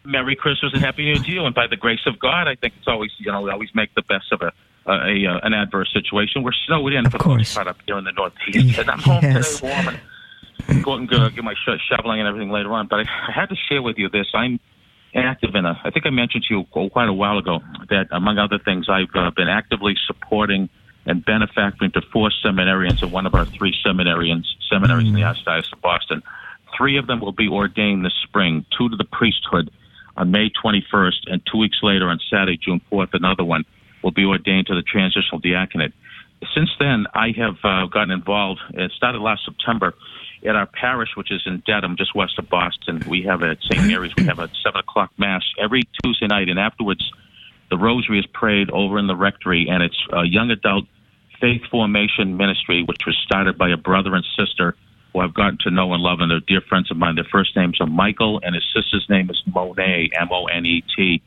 [0.05, 1.45] Merry Christmas and Happy New Year to you.
[1.45, 3.95] And by the grace of God, I think it's always, you know, we always make
[3.95, 4.53] the best of a,
[4.87, 6.43] a, a uh, an adverse situation.
[6.43, 7.39] We're snowed in Of for the course.
[7.39, 9.61] most part up here in the Northeast, and I'm home Yes.
[9.61, 9.97] today warm
[10.69, 12.87] and go out and uh, get my sh- shoveling and everything later on.
[12.89, 14.27] But I, I had to share with you this.
[14.35, 14.59] I'm
[15.15, 15.81] active in a.
[15.85, 17.61] I think I mentioned to you quite a while ago
[17.91, 20.69] that among other things, I've uh, been actively supporting
[21.07, 25.73] and benefactoring to four seminarians at one of our three seminarians seminaries in the Archdiocese
[25.73, 26.23] of Boston.
[26.77, 28.65] Three of them will be ordained this spring.
[28.77, 29.71] Two to the priesthood
[30.17, 33.65] on May 21st, and two weeks later on Saturday, June 4th, another one
[34.03, 35.93] will be ordained to the transitional diaconate.
[36.55, 38.61] Since then, I have uh, gotten involved.
[38.73, 39.95] It started last September
[40.47, 43.03] at our parish, which is in Dedham, just west of Boston.
[43.09, 43.87] We have at St.
[43.87, 47.11] Mary's, we have a 7 o'clock Mass every Tuesday night, and afterwards,
[47.71, 50.85] the rosary is prayed over in the rectory, and it's a young adult
[51.41, 54.77] faith formation ministry, which was started by a brother and sister
[55.13, 57.17] who I've gotten to know and love, and they're dear friends of mine.
[57.17, 60.85] Their first names are Michael, and his sister's name is Monet, M O N E
[60.97, 61.23] T.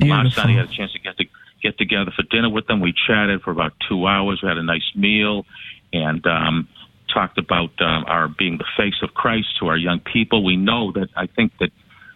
[0.00, 1.24] And Last night I had a chance to get to
[1.62, 2.80] get together for dinner with them.
[2.80, 4.40] We chatted for about two hours.
[4.42, 5.46] We had a nice meal,
[5.92, 6.68] and um,
[7.12, 10.44] talked about um, our being the face of Christ to our young people.
[10.44, 11.70] We know that I think that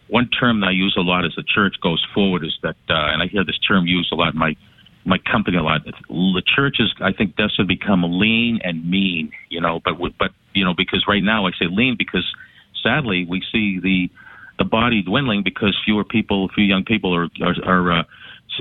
[0.09, 3.13] one term that I use a lot as the church goes forward is that, uh,
[3.13, 4.57] and I hear this term used a lot in my
[5.05, 5.81] my company a lot.
[5.85, 9.31] The church is, I think, destined to become lean and mean.
[9.49, 12.27] You know, but but you know, because right now I say lean because
[12.83, 14.11] sadly we see the
[14.59, 18.03] the body dwindling because fewer people, few young people are are, are uh,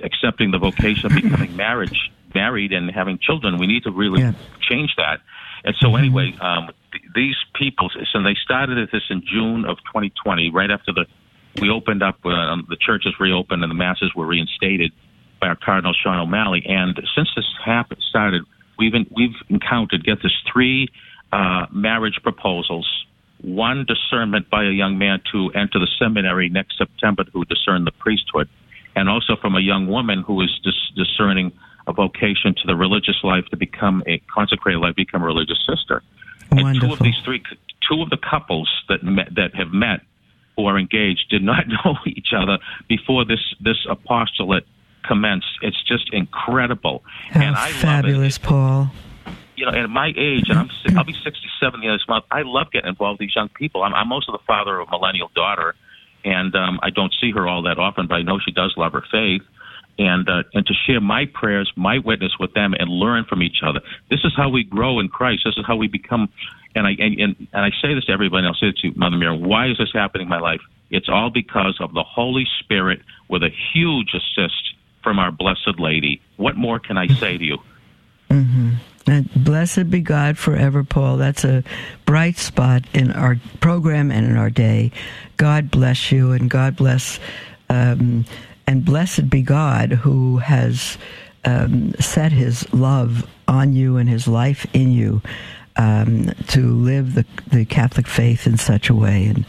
[0.04, 3.60] accepting the vocation of becoming marriage married and having children.
[3.60, 4.32] We need to really Yeah.
[4.62, 5.22] change that.
[5.64, 10.52] And so anyway, um, th- these people, so they started this in June of 2020,
[10.52, 11.06] right after the
[11.60, 14.92] we opened up, uh, the churches reopened and the masses were reinstated
[15.40, 16.64] by our Cardinal Sean O'Malley.
[16.66, 18.44] And since this happened, started,
[18.78, 20.90] we've in, we've encountered get this three
[21.32, 22.88] uh, marriage proposals,
[23.42, 27.92] one discernment by a young man to enter the seminary next September who discern the
[27.92, 28.50] priesthood,
[28.96, 31.52] and also from a young woman who is dis- discerning
[31.88, 36.02] a vocation to the religious life to become a consecrated life, become a religious sister.
[36.52, 36.68] Wonderful.
[36.68, 37.44] And two of these three,
[37.90, 40.02] two of the couples that met, that have met
[40.58, 42.58] who are engaged did not know each other
[42.90, 44.66] before this this apostolate
[45.06, 45.48] commenced.
[45.62, 48.50] It's just incredible, How and I fabulous, love it.
[48.50, 48.92] Paul.
[49.56, 52.26] You know, at my age, and I'm I'll be 67 the end of this month.
[52.30, 53.82] I love getting involved with these young people.
[53.84, 55.74] I'm, I'm also the father of a millennial daughter,
[56.24, 58.92] and um, I don't see her all that often, but I know she does love
[58.94, 59.42] her faith.
[60.00, 63.62] And uh, and to share my prayers, my witness with them, and learn from each
[63.66, 63.82] other.
[64.12, 65.42] This is how we grow in Christ.
[65.46, 66.30] This is how we become.
[66.76, 68.46] And I and and, and I say this to everybody.
[68.46, 69.38] I'll say it to Mother Mary.
[69.38, 70.62] Why is this happening in my life?
[70.90, 76.22] It's all because of the Holy Spirit, with a huge assist from our Blessed Lady.
[76.38, 77.58] What more can I say to you?
[78.30, 78.74] Mm-hmm.
[79.08, 81.16] And blessed be God forever, Paul.
[81.18, 81.64] That's a
[82.06, 84.92] bright spot in our program and in our day.
[85.38, 87.20] God bless you, and God bless,
[87.70, 88.26] um,
[88.68, 90.98] and blessed be God who has
[91.46, 95.22] um, set His love on you and His life in you
[95.78, 99.46] um, to live the the Catholic faith in such a way, and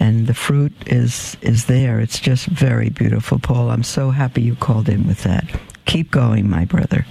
[0.00, 2.00] and the fruit is is there.
[2.00, 3.70] It's just very beautiful, Paul.
[3.70, 5.44] I'm so happy you called in with that.
[5.84, 7.06] Keep going, my brother.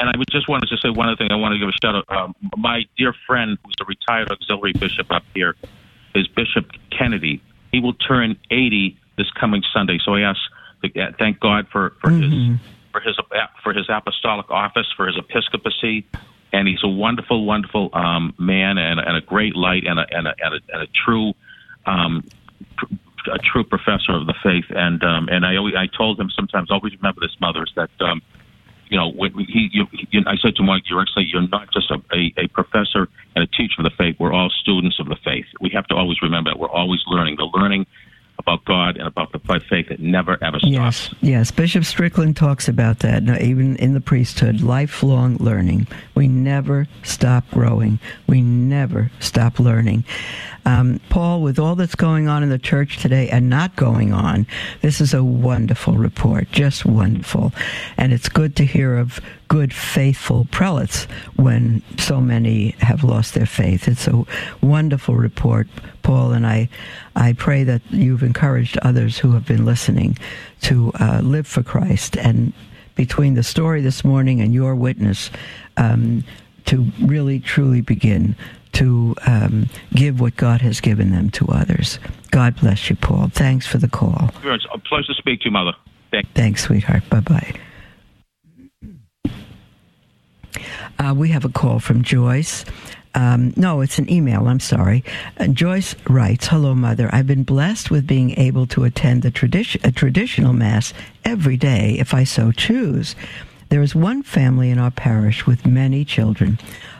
[0.00, 1.32] And I just wanted to say one other thing.
[1.32, 2.04] I want to give a shout out.
[2.08, 5.56] Um, my dear friend, who's a retired auxiliary bishop up here,
[6.14, 7.42] is Bishop Kennedy.
[7.72, 9.98] He will turn 80 this coming Sunday.
[10.04, 10.40] So I ask,
[10.82, 10.88] uh,
[11.18, 12.32] thank God for for his
[12.92, 13.16] for his
[13.62, 16.06] for his apostolic office, for his episcopacy,
[16.52, 20.26] and he's a wonderful, wonderful um, man and, and a great light and a and
[20.26, 21.34] a, and a, and a true.
[21.84, 22.24] Um,
[22.76, 22.94] pr-
[23.30, 26.70] a true professor of the faith, and um, and I always I told him sometimes
[26.70, 28.22] always remember this, mothers, that um,
[28.90, 31.90] you know, when he, you, you, I said to Mike, you're actually, you're not just
[31.90, 34.16] a, a, a professor and a teacher of the faith.
[34.18, 35.46] We're all students of the faith.
[35.60, 37.36] We have to always remember that we're always learning.
[37.36, 37.86] The learning
[38.48, 39.38] about God and about the
[39.68, 40.72] faith that never ever stops.
[40.72, 41.50] Yes, yes.
[41.50, 43.22] Bishop Strickland talks about that.
[43.42, 45.86] Even in the priesthood, lifelong learning.
[46.14, 47.98] We never stop growing.
[48.26, 50.04] We never stop learning.
[50.64, 54.46] Um, Paul, with all that's going on in the church today and not going on,
[54.82, 57.52] this is a wonderful report, just wonderful.
[57.96, 61.04] And it's good to hear of good, faithful prelates
[61.36, 63.88] when so many have lost their faith.
[63.88, 64.24] It's a
[64.60, 65.66] wonderful report,
[66.02, 66.68] Paul, and I,
[67.16, 70.18] I pray that you've encouraged others who have been listening
[70.62, 72.16] to uh, live for Christ.
[72.16, 72.52] And
[72.94, 75.30] between the story this morning and your witness,
[75.76, 76.24] um,
[76.66, 78.36] to really truly begin
[78.72, 81.98] to um, give what God has given them to others.
[82.30, 83.28] God bless you, Paul.
[83.28, 84.30] Thanks for the call.
[84.44, 85.72] It's a pleasure to speak to you, Mother.
[86.10, 87.08] Thank- Thanks, sweetheart.
[87.08, 87.54] Bye bye.
[90.98, 92.64] Uh, we have a call from Joyce.
[93.14, 94.46] Um, no, it's an email.
[94.48, 95.02] I'm sorry.
[95.38, 97.08] Uh, Joyce writes, "Hello, mother.
[97.12, 100.92] I've been blessed with being able to attend the tradi- a traditional mass
[101.24, 103.16] every day, if I so choose.
[103.70, 106.58] There is one family in our parish with many children.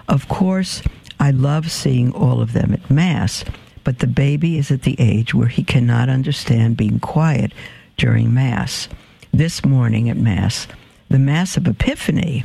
[0.09, 0.83] Of course,
[1.21, 3.45] I love seeing all of them at mass,
[3.85, 7.53] but the baby is at the age where he cannot understand being quiet
[7.97, 8.89] during mass.
[9.33, 10.67] This morning at mass,
[11.11, 12.45] the mass of Epiphany."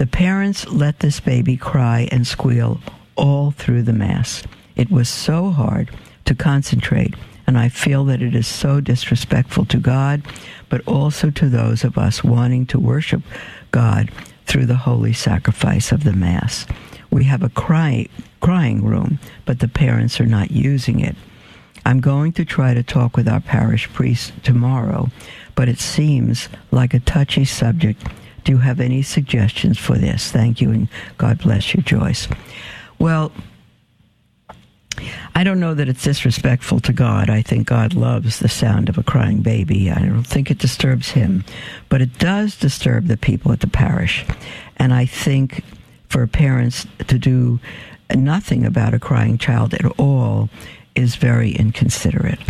[0.00, 2.80] The parents let this baby cry and squeal
[3.16, 4.42] all through the Mass.
[4.74, 5.90] It was so hard
[6.24, 7.14] to concentrate,
[7.46, 10.22] and I feel that it is so disrespectful to God,
[10.70, 13.20] but also to those of us wanting to worship
[13.72, 14.10] God
[14.46, 16.64] through the holy sacrifice of the Mass.
[17.10, 18.06] We have a cry,
[18.40, 21.16] crying room, but the parents are not using it.
[21.84, 25.10] I'm going to try to talk with our parish priest tomorrow,
[25.54, 28.02] but it seems like a touchy subject
[28.44, 30.30] do you have any suggestions for this?
[30.30, 30.88] Thank you, and
[31.18, 32.28] God bless you, Joyce.
[32.98, 33.32] Well,
[35.34, 37.30] I don't know that it's disrespectful to God.
[37.30, 39.90] I think God loves the sound of a crying baby.
[39.90, 41.44] I don't think it disturbs him,
[41.88, 44.24] but it does disturb the people at the parish.
[44.76, 45.64] And I think
[46.08, 47.60] for parents to do
[48.14, 50.50] nothing about a crying child at all
[50.94, 52.40] is very inconsiderate.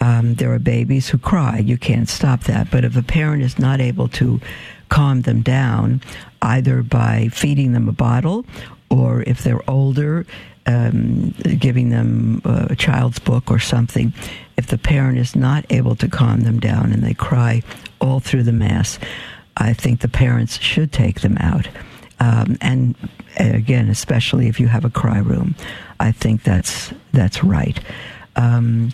[0.00, 1.58] Um, there are babies who cry.
[1.58, 2.70] You can't stop that.
[2.70, 4.40] But if a parent is not able to
[4.88, 6.00] calm them down,
[6.42, 8.46] either by feeding them a bottle
[8.88, 10.26] or if they're older,
[10.66, 14.12] um, giving them a child's book or something.
[14.56, 17.62] If the parent is not able to calm them down and they cry
[18.00, 18.98] all through the Mass,
[19.56, 21.68] I think the parents should take them out.
[22.18, 22.94] Um, and
[23.38, 25.54] again, especially if you have a cry room,
[25.98, 27.80] I think that's that's right.
[28.36, 28.92] Um,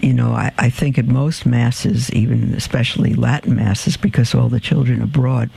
[0.00, 4.60] you know, I, I, think at most masses, even especially Latin masses, because all the
[4.60, 5.50] children abroad,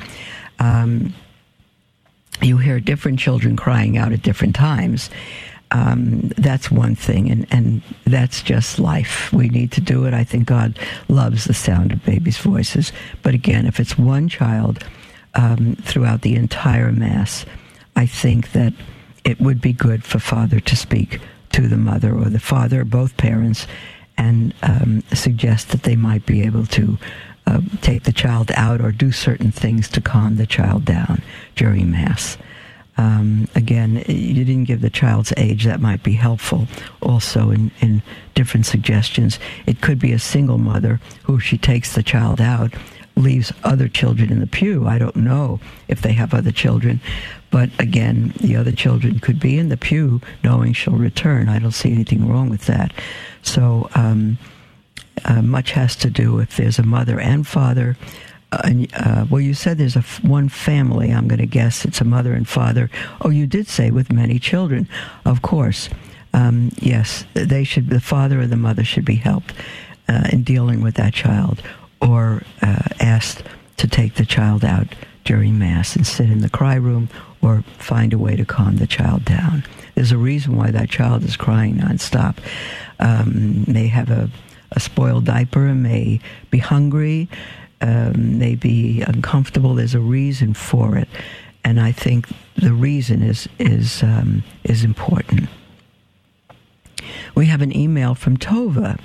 [0.60, 1.14] um,
[2.42, 5.10] you hear different children crying out at different times.
[5.72, 9.34] Um, that's one thing, and, and that's just life.
[9.34, 10.14] We need to do it.
[10.14, 10.78] I think God
[11.10, 12.92] loves the sound of babies' voices.
[13.24, 14.84] But again, if it's one child
[15.34, 17.46] um, throughout the entire Mass,
[17.96, 18.74] I think that
[19.24, 21.20] it would be good for Father to speak
[21.54, 23.66] to the mother or the father, or both parents,
[24.18, 26.98] and um, suggest that they might be able to
[27.48, 31.22] uh, take the child out or do certain things to calm the child down
[31.56, 32.38] during Mass.
[32.96, 35.66] Um, again, you didn't give the child's age.
[35.66, 36.68] That might be helpful
[37.02, 38.04] also in, in
[38.36, 39.40] different suggestions.
[39.66, 42.74] It could be a single mother who, she takes the child out,
[43.16, 44.88] leaves other children in the pew.
[44.88, 47.00] I don't know if they have other children,
[47.52, 51.50] but again, the other children could be in the pew knowing she'll return.
[51.50, 52.92] I don't see anything wrong with that.
[53.44, 54.38] So um,
[55.26, 57.98] uh, much has to do if there's a mother and father.
[58.52, 61.12] Uh, uh, well, you said there's a f- one family.
[61.12, 62.90] I'm going to guess it's a mother and father.
[63.22, 64.88] Oh, you did say with many children,
[65.26, 65.90] of course.
[66.34, 67.90] Um, yes, they should.
[67.90, 69.54] The father or the mother should be helped
[70.08, 71.62] uh, in dealing with that child,
[72.04, 73.44] or uh, asked
[73.78, 74.88] to take the child out
[75.24, 77.10] during mass and sit in the cry room
[77.42, 79.64] or find a way to calm the child down.
[79.96, 82.38] There's a reason why that child is crying nonstop.
[83.00, 84.30] Um, may have a,
[84.72, 86.20] a spoiled diaper, may
[86.52, 87.30] be hungry,
[87.82, 89.76] um, may be uncomfortable.
[89.76, 91.08] There's a reason for it,
[91.64, 95.50] and I think the reason is is um, is important.
[97.36, 99.00] We have an email from Tova.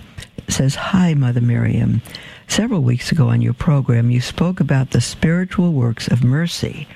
[0.47, 2.03] It says, "Hi, Mother Miriam.
[2.49, 6.89] Several weeks ago on your program, you spoke about the spiritual works of mercy."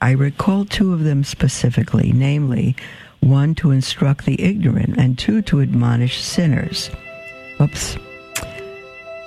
[0.00, 2.76] I recall two of them specifically, namely,
[3.20, 6.90] one to instruct the ignorant and two to admonish sinners.
[7.60, 7.96] Oops.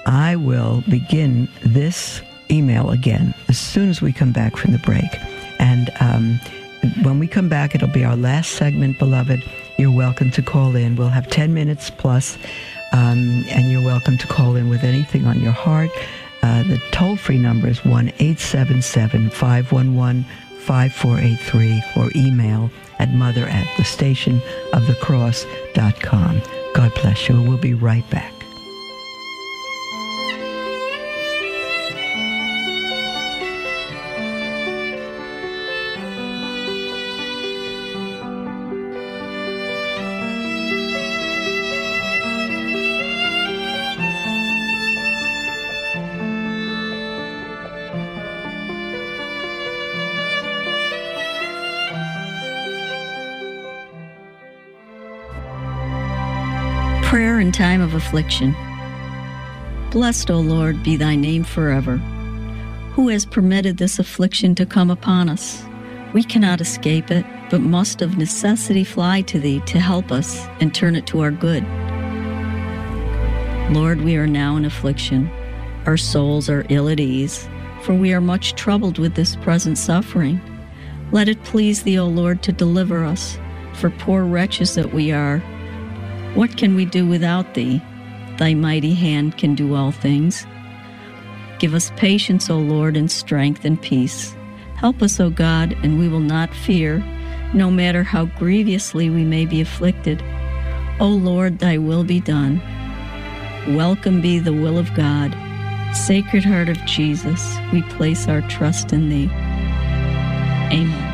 [0.06, 2.22] I will begin this
[2.52, 5.10] email again as soon as we come back from the break.
[5.60, 6.40] And um,
[7.04, 9.44] when we come back, it'll be our last segment, beloved.
[9.78, 10.96] You're welcome to call in.
[10.96, 12.38] We'll have 10 minutes plus,
[12.92, 15.92] um, and you're welcome to call in with anything on your heart.
[16.42, 20.26] Uh, the toll free number is 1 877 511
[20.60, 22.70] 5483 or email
[23.00, 24.42] at mother at the station
[24.74, 26.42] of the cross.com.
[26.74, 27.42] God bless you.
[27.42, 28.39] We'll be right back.
[58.10, 58.56] Affliction.
[59.92, 61.98] Blessed, O Lord, be thy name forever.
[62.94, 65.64] Who has permitted this affliction to come upon us?
[66.14, 70.74] We cannot escape it, but must of necessity fly to thee to help us and
[70.74, 71.64] turn it to our good.
[73.76, 75.30] Lord, we are now in affliction.
[75.86, 77.48] Our souls are ill at ease,
[77.84, 80.42] for we are much troubled with this present suffering.
[81.12, 83.38] Let it please thee, O Lord, to deliver us,
[83.76, 85.38] for poor wretches that we are.
[86.34, 87.84] What can we do without thee?
[88.40, 90.48] Thy mighty hand can do all things.
[91.60, 94.34] Give us patience, O Lord, and strength and peace.
[94.76, 97.00] Help us, O God, and we will not fear,
[97.54, 100.24] no matter how grievously we may be afflicted.
[101.02, 102.62] O Lord, thy will be done.
[103.76, 105.36] Welcome be the will of God.
[105.94, 109.30] Sacred Heart of Jesus, we place our trust in thee.
[110.72, 111.09] Amen.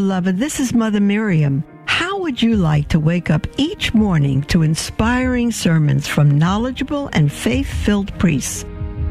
[0.00, 0.38] Beloved.
[0.38, 1.62] This is Mother Miriam.
[1.84, 7.30] How would you like to wake up each morning to inspiring sermons from knowledgeable and
[7.30, 8.64] faith filled priests?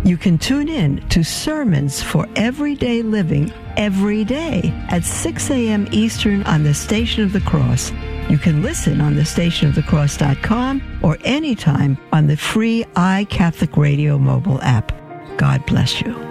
[0.04, 5.88] You can tune in to Sermons for Everyday Living every day at 6 a.m.
[5.92, 7.92] Eastern on the Station of the Cross.
[8.28, 14.92] You can listen on the stationofthecross.com or anytime on the free iCatholic Radio mobile app.
[15.38, 16.29] God bless you.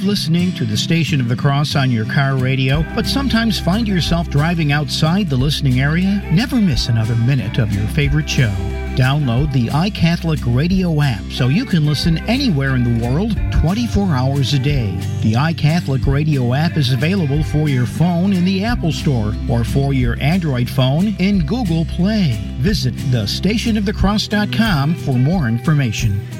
[0.00, 3.88] Love listening to the Station of the Cross on your car radio, but sometimes find
[3.88, 6.22] yourself driving outside the listening area?
[6.32, 8.52] Never miss another minute of your favorite show.
[8.94, 14.54] Download the iCatholic Radio app so you can listen anywhere in the world 24 hours
[14.54, 14.94] a day.
[15.22, 19.92] The iCatholic Radio app is available for your phone in the Apple Store or for
[19.92, 22.38] your Android phone in Google Play.
[22.58, 26.39] Visit thestationofthecross.com for more information.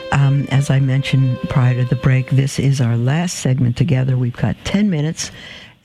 [0.11, 4.17] Um, as I mentioned prior to the break, this is our last segment together.
[4.17, 5.31] We've got 10 minutes,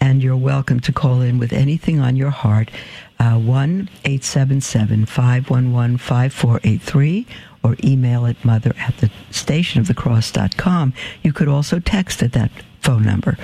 [0.01, 2.71] and you're welcome to call in with anything on your heart.
[3.19, 7.27] Uh, 1 877 511 5483
[7.63, 10.93] or email at mother at the stationofthecross.com.
[11.23, 12.51] You could also text at that
[12.81, 13.39] phone number.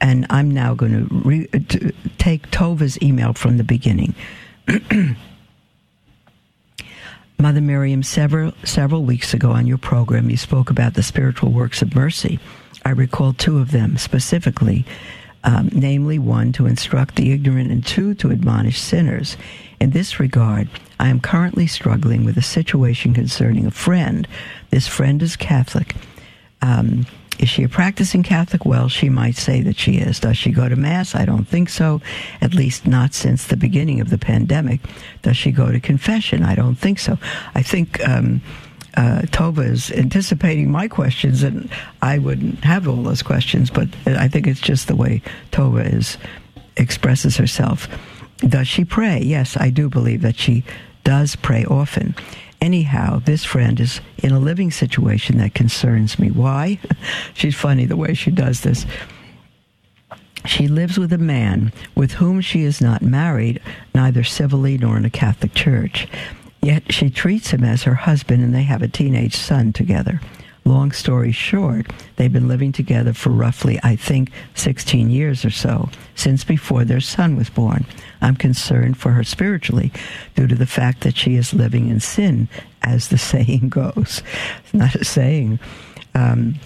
[0.00, 4.14] And I'm now going to, re- to take Tova's email from the beginning.
[7.38, 11.82] Mother Miriam, several several weeks ago on your program, you spoke about the spiritual works
[11.82, 12.38] of mercy.
[12.84, 14.84] I recall two of them specifically,
[15.44, 19.36] um, namely one to instruct the ignorant, and two to admonish sinners.
[19.80, 20.68] In this regard,
[21.00, 24.28] I am currently struggling with a situation concerning a friend.
[24.70, 25.96] This friend is Catholic.
[26.60, 27.06] Um,
[27.38, 28.64] is she a practicing Catholic?
[28.64, 30.20] Well, she might say that she is.
[30.20, 31.14] Does she go to Mass?
[31.14, 32.00] I don't think so,
[32.40, 34.80] at least not since the beginning of the pandemic.
[35.22, 36.42] Does she go to confession?
[36.42, 37.18] I don't think so.
[37.54, 38.42] I think um,
[38.96, 41.70] uh, Tova is anticipating my questions, and
[42.02, 46.18] I wouldn't have all those questions, but I think it's just the way Tova is
[46.76, 47.88] expresses herself.
[48.38, 49.20] Does she pray?
[49.22, 50.64] Yes, I do believe that she
[51.04, 52.14] does pray often.
[52.62, 56.30] Anyhow, this friend is in a living situation that concerns me.
[56.30, 56.78] Why?
[57.34, 58.86] She's funny the way she does this.
[60.46, 63.60] She lives with a man with whom she is not married,
[63.96, 66.06] neither civilly nor in a Catholic church.
[66.60, 70.20] Yet she treats him as her husband and they have a teenage son together.
[70.64, 71.86] Long story short,
[72.16, 77.00] they've been living together for roughly, I think, 16 years or so, since before their
[77.00, 77.84] son was born.
[78.20, 79.92] I'm concerned for her spiritually
[80.36, 82.48] due to the fact that she is living in sin,
[82.82, 84.22] as the saying goes.
[84.64, 85.58] It's not a saying.
[86.14, 86.60] Um,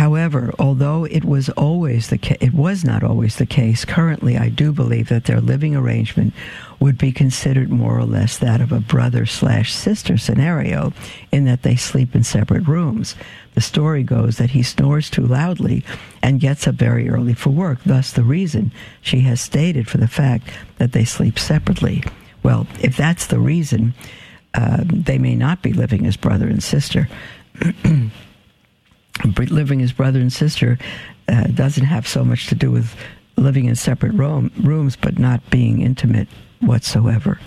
[0.00, 4.48] However, although it was always the ca- it was not always the case, currently I
[4.48, 6.32] do believe that their living arrangement
[6.78, 10.94] would be considered more or less that of a brother slash sister scenario,
[11.32, 13.14] in that they sleep in separate rooms.
[13.54, 15.84] The story goes that he snores too loudly
[16.22, 17.80] and gets up very early for work.
[17.84, 20.48] Thus, the reason she has stated for the fact
[20.78, 22.02] that they sleep separately.
[22.42, 23.94] Well, if that's the reason,
[24.54, 27.08] uh, they may not be living as brother and sister.
[29.50, 30.78] living as brother and sister
[31.28, 32.96] uh, doesn't have so much to do with
[33.36, 36.28] living in separate room, rooms but not being intimate
[36.60, 37.38] whatsoever.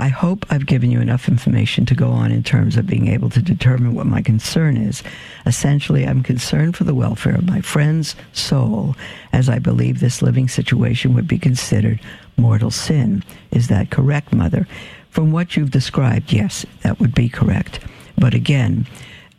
[0.00, 3.28] I hope I've given you enough information to go on in terms of being able
[3.28, 5.02] to determine what my concern is.
[5.44, 8.96] Essentially, I'm concerned for the welfare of my friend's soul,
[9.34, 12.00] as I believe this living situation would be considered
[12.38, 13.22] mortal sin.
[13.50, 14.66] Is that correct, Mother?
[15.10, 17.80] From what you've described, yes, that would be correct.
[18.16, 18.86] But again,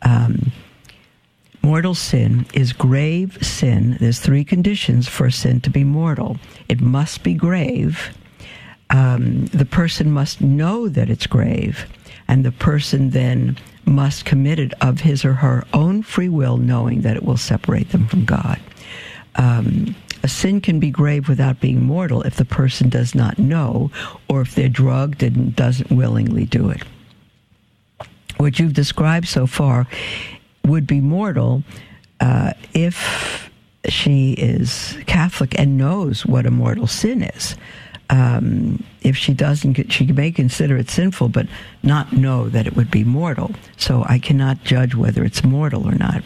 [0.02, 0.52] um,
[1.60, 3.96] mortal sin is grave sin.
[3.98, 6.38] There's three conditions for sin to be mortal
[6.68, 8.16] it must be grave
[8.92, 11.86] um, the person must know that it's grave,
[12.28, 17.00] and the person then must commit it of his or her own free will, knowing
[17.00, 18.60] that it will separate them from God.
[19.36, 23.90] Um, a sin can be grave without being mortal if the person does not know,
[24.28, 26.82] or if they're drugged and doesn't willingly do it.
[28.36, 29.86] What you've described so far
[30.64, 31.64] would be mortal
[32.20, 33.50] uh, if
[33.88, 37.56] she is Catholic and knows what a mortal sin is
[38.10, 41.46] um, if she doesn't, she may consider it sinful, but
[41.82, 43.52] not know that it would be mortal.
[43.76, 46.22] So I cannot judge whether it's mortal or not.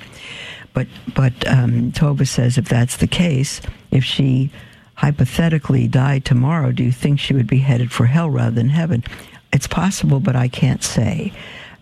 [0.74, 3.60] But but um, Tova says if that's the case,
[3.90, 4.50] if she
[4.94, 9.04] hypothetically died tomorrow, do you think she would be headed for hell rather than heaven?
[9.52, 11.32] It's possible, but I can't say.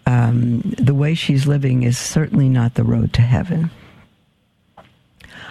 [0.07, 3.71] Um, the way she's living is certainly not the road to heaven.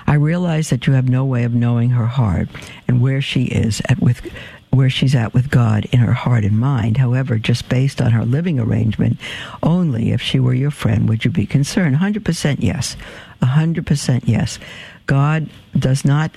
[0.07, 2.49] I realize that you have no way of knowing her heart
[2.87, 4.21] and where she is at with
[4.73, 6.97] where she's at with God in her heart and mind.
[6.97, 9.19] However, just based on her living arrangement,
[9.61, 11.97] only if she were your friend would you be concerned.
[11.97, 12.97] 100% yes.
[13.43, 14.59] 100% yes.
[15.05, 15.47] God
[15.77, 16.31] does not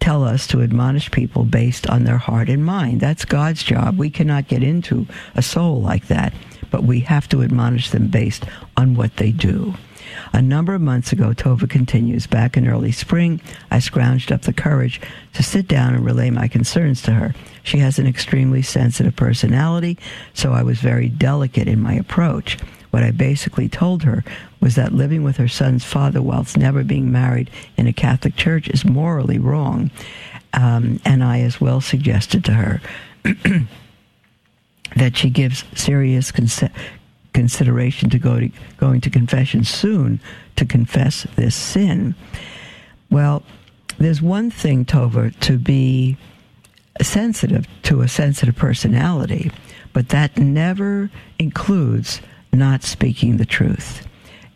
[0.00, 3.00] tell us to admonish people based on their heart and mind.
[3.00, 3.98] That's God's job.
[3.98, 6.32] We cannot get into a soul like that,
[6.70, 8.44] but we have to admonish them based
[8.76, 9.74] on what they do.
[10.32, 13.40] A number of months ago, Tova continues, back in early spring,
[13.70, 15.00] I scrounged up the courage
[15.34, 17.34] to sit down and relay my concerns to her.
[17.62, 19.98] She has an extremely sensitive personality,
[20.34, 22.58] so I was very delicate in my approach.
[22.90, 24.24] What I basically told her
[24.60, 28.68] was that living with her son's father whilst never being married in a Catholic church
[28.68, 29.90] is morally wrong.
[30.54, 32.80] Um, and I as well suggested to her
[34.96, 36.72] that she gives serious conse-
[37.38, 40.20] consideration to, go to going to confession soon
[40.56, 42.16] to confess this sin.
[43.12, 43.44] Well,
[43.98, 46.16] there's one thing, Tova, to be
[47.00, 49.52] sensitive to a sensitive personality,
[49.92, 52.20] but that never includes
[52.52, 54.04] not speaking the truth.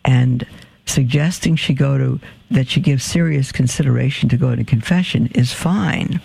[0.04, 0.44] And
[0.84, 2.20] suggesting she go to
[2.50, 6.20] that she give serious consideration to go to confession is fine,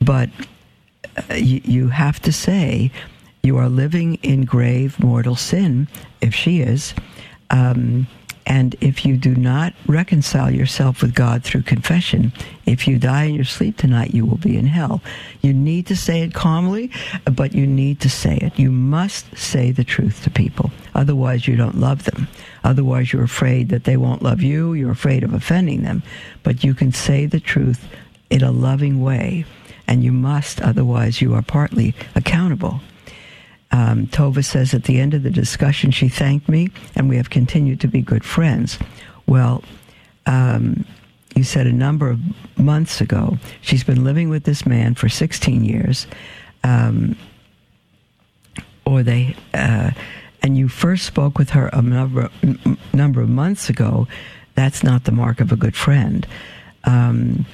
[0.00, 0.30] but
[1.30, 2.90] uh, you have to say
[3.42, 5.88] you are living in grave mortal sin,
[6.20, 6.94] if she is.
[7.50, 8.06] Um,
[8.46, 12.32] and if you do not reconcile yourself with God through confession,
[12.66, 15.00] if you die in your sleep tonight, you will be in hell.
[15.42, 16.90] You need to say it calmly,
[17.24, 18.58] but you need to say it.
[18.58, 20.70] You must say the truth to people.
[20.94, 22.28] Otherwise, you don't love them.
[22.62, 24.72] Otherwise, you're afraid that they won't love you.
[24.72, 26.02] You're afraid of offending them.
[26.42, 27.88] But you can say the truth
[28.30, 29.44] in a loving way,
[29.88, 30.60] and you must.
[30.60, 32.80] Otherwise, you are partly accountable
[33.72, 37.30] um, Tova says at the end of the discussion, she thanked me, and we have
[37.30, 38.78] continued to be good friends.
[39.26, 39.64] Well,
[40.26, 40.84] um,
[41.34, 42.20] you said a number of
[42.58, 46.06] months ago, she's been living with this man for 16 years,
[46.62, 47.16] um,
[48.84, 49.92] or they, uh,
[50.42, 52.30] and you first spoke with her a number,
[52.92, 54.06] number of months ago.
[54.54, 56.26] That's not the mark of a good friend.
[56.84, 57.46] Um,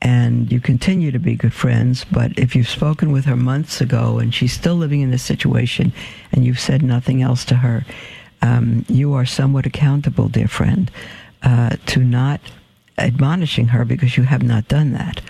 [0.00, 2.04] and you continue to be good friends.
[2.04, 5.92] But if you've spoken with her months ago and she's still living in this situation
[6.32, 7.84] and you've said nothing else to her,
[8.42, 10.90] um, you are somewhat accountable, dear friend,
[11.42, 12.40] uh, to not
[12.96, 15.20] admonishing her because you have not done that.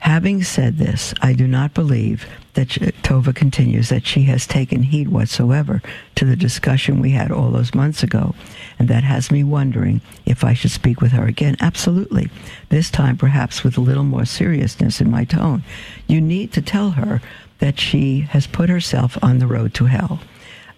[0.00, 5.08] Having said this, I do not believe that Tova continues that she has taken heed
[5.08, 5.82] whatsoever
[6.14, 8.34] to the discussion we had all those months ago.
[8.78, 11.56] And that has me wondering if I should speak with her again.
[11.60, 12.30] Absolutely.
[12.68, 15.62] This time, perhaps with a little more seriousness in my tone.
[16.06, 17.20] You need to tell her
[17.58, 20.20] that she has put herself on the road to hell.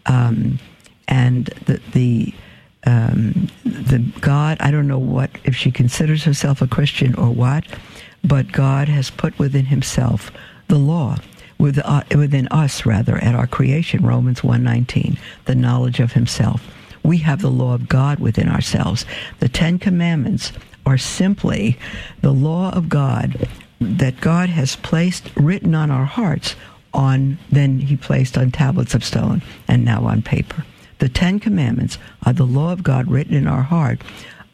[0.06, 0.58] Um,
[1.08, 2.34] and the, the
[2.86, 7.64] um, the God, I don't know what, if she considers herself a Christian or what,
[8.24, 10.30] but God has put within himself
[10.68, 11.16] the law
[11.60, 16.66] uh, within us rather at our creation Romans 1:19 the knowledge of himself.
[17.02, 19.04] We have the law of God within ourselves.
[19.40, 20.52] The 10 commandments
[20.86, 21.78] are simply
[22.20, 23.48] the law of God
[23.80, 26.56] that God has placed written on our hearts
[26.92, 30.64] on then he placed on tablets of stone and now on paper.
[30.98, 34.02] The 10 commandments are the law of God written in our heart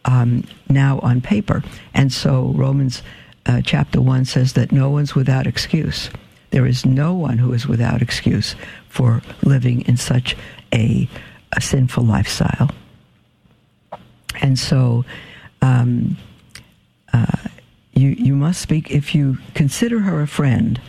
[0.05, 1.63] um, now on paper.
[1.95, 3.03] And so Romans
[3.47, 6.11] uh, chapter 1 says that no one's without excuse.
[6.51, 8.57] There is no one who is without excuse
[8.89, 10.37] for living in such
[10.73, 11.09] a,
[11.57, 12.71] a sinful lifestyle.
[14.41, 15.05] And so,
[15.63, 16.17] um,
[17.13, 17.49] uh,
[17.93, 18.91] you you must speak.
[18.91, 20.81] If you consider her a friend,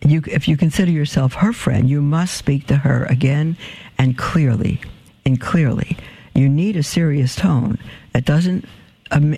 [0.00, 3.56] you if you consider yourself her friend, you must speak to her again
[3.98, 4.80] and clearly,
[5.24, 5.96] and clearly.
[6.34, 7.78] You need a serious tone
[8.12, 8.64] that doesn't
[9.12, 9.36] um,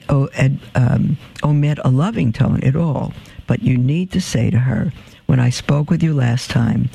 [0.75, 3.13] um, omit a loving tone at all.
[3.47, 4.93] But you need to say to her,
[5.27, 6.89] when I spoke with you last time,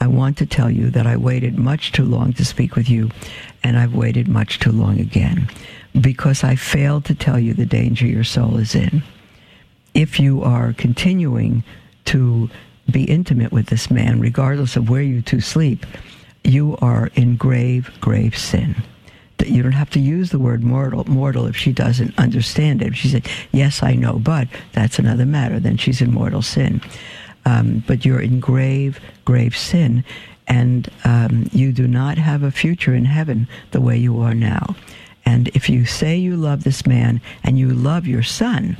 [0.00, 3.10] I want to tell you that I waited much too long to speak with you,
[3.64, 5.48] and I've waited much too long again
[5.98, 9.02] because I failed to tell you the danger your soul is in.
[9.94, 11.64] If you are continuing
[12.06, 12.50] to
[12.90, 15.86] be intimate with this man, regardless of where you two sleep,
[16.44, 18.76] you are in grave, grave sin
[19.44, 22.88] you don't have to use the word mortal mortal if she doesn't understand it.
[22.88, 25.60] If she said, "Yes, I know," but that's another matter.
[25.60, 26.80] Then she's in mortal sin.
[27.44, 30.04] Um, but you're in grave, grave sin,
[30.48, 34.74] and um, you do not have a future in heaven the way you are now.
[35.24, 38.76] And if you say you love this man and you love your son,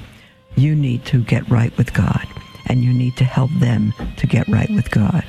[0.56, 2.26] you need to get right with God,
[2.66, 5.24] and you need to help them to get right with God.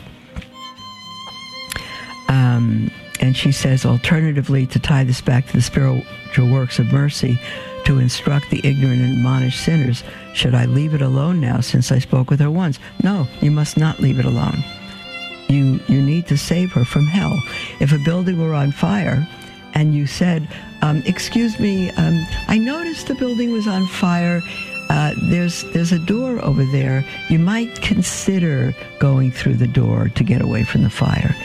[2.30, 7.40] Um, and she says, alternatively, to tie this back to the spiritual works of mercy,
[7.86, 10.04] to instruct the ignorant and admonish sinners,
[10.34, 12.80] should I leave it alone now since I spoke with her once?
[13.04, 14.64] No, you must not leave it alone.
[15.48, 17.42] You, you need to save her from hell.
[17.80, 19.28] If a building were on fire
[19.74, 20.48] and you said,
[20.82, 24.42] um, Excuse me, um, I noticed the building was on fire.
[24.90, 27.06] Uh, there's there's a door over there.
[27.30, 31.36] You might consider going through the door to get away from the fire.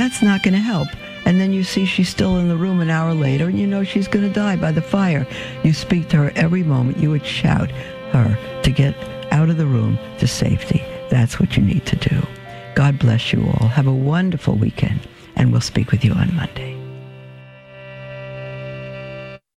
[0.00, 0.88] That's not going to help.
[1.26, 3.84] And then you see she's still in the room an hour later and you know
[3.84, 5.26] she's going to die by the fire.
[5.62, 6.96] You speak to her every moment.
[6.96, 7.70] You would shout
[8.12, 8.96] her to get
[9.30, 10.82] out of the room to safety.
[11.10, 12.26] That's what you need to do.
[12.74, 13.68] God bless you all.
[13.68, 16.69] Have a wonderful weekend, and we'll speak with you on Monday.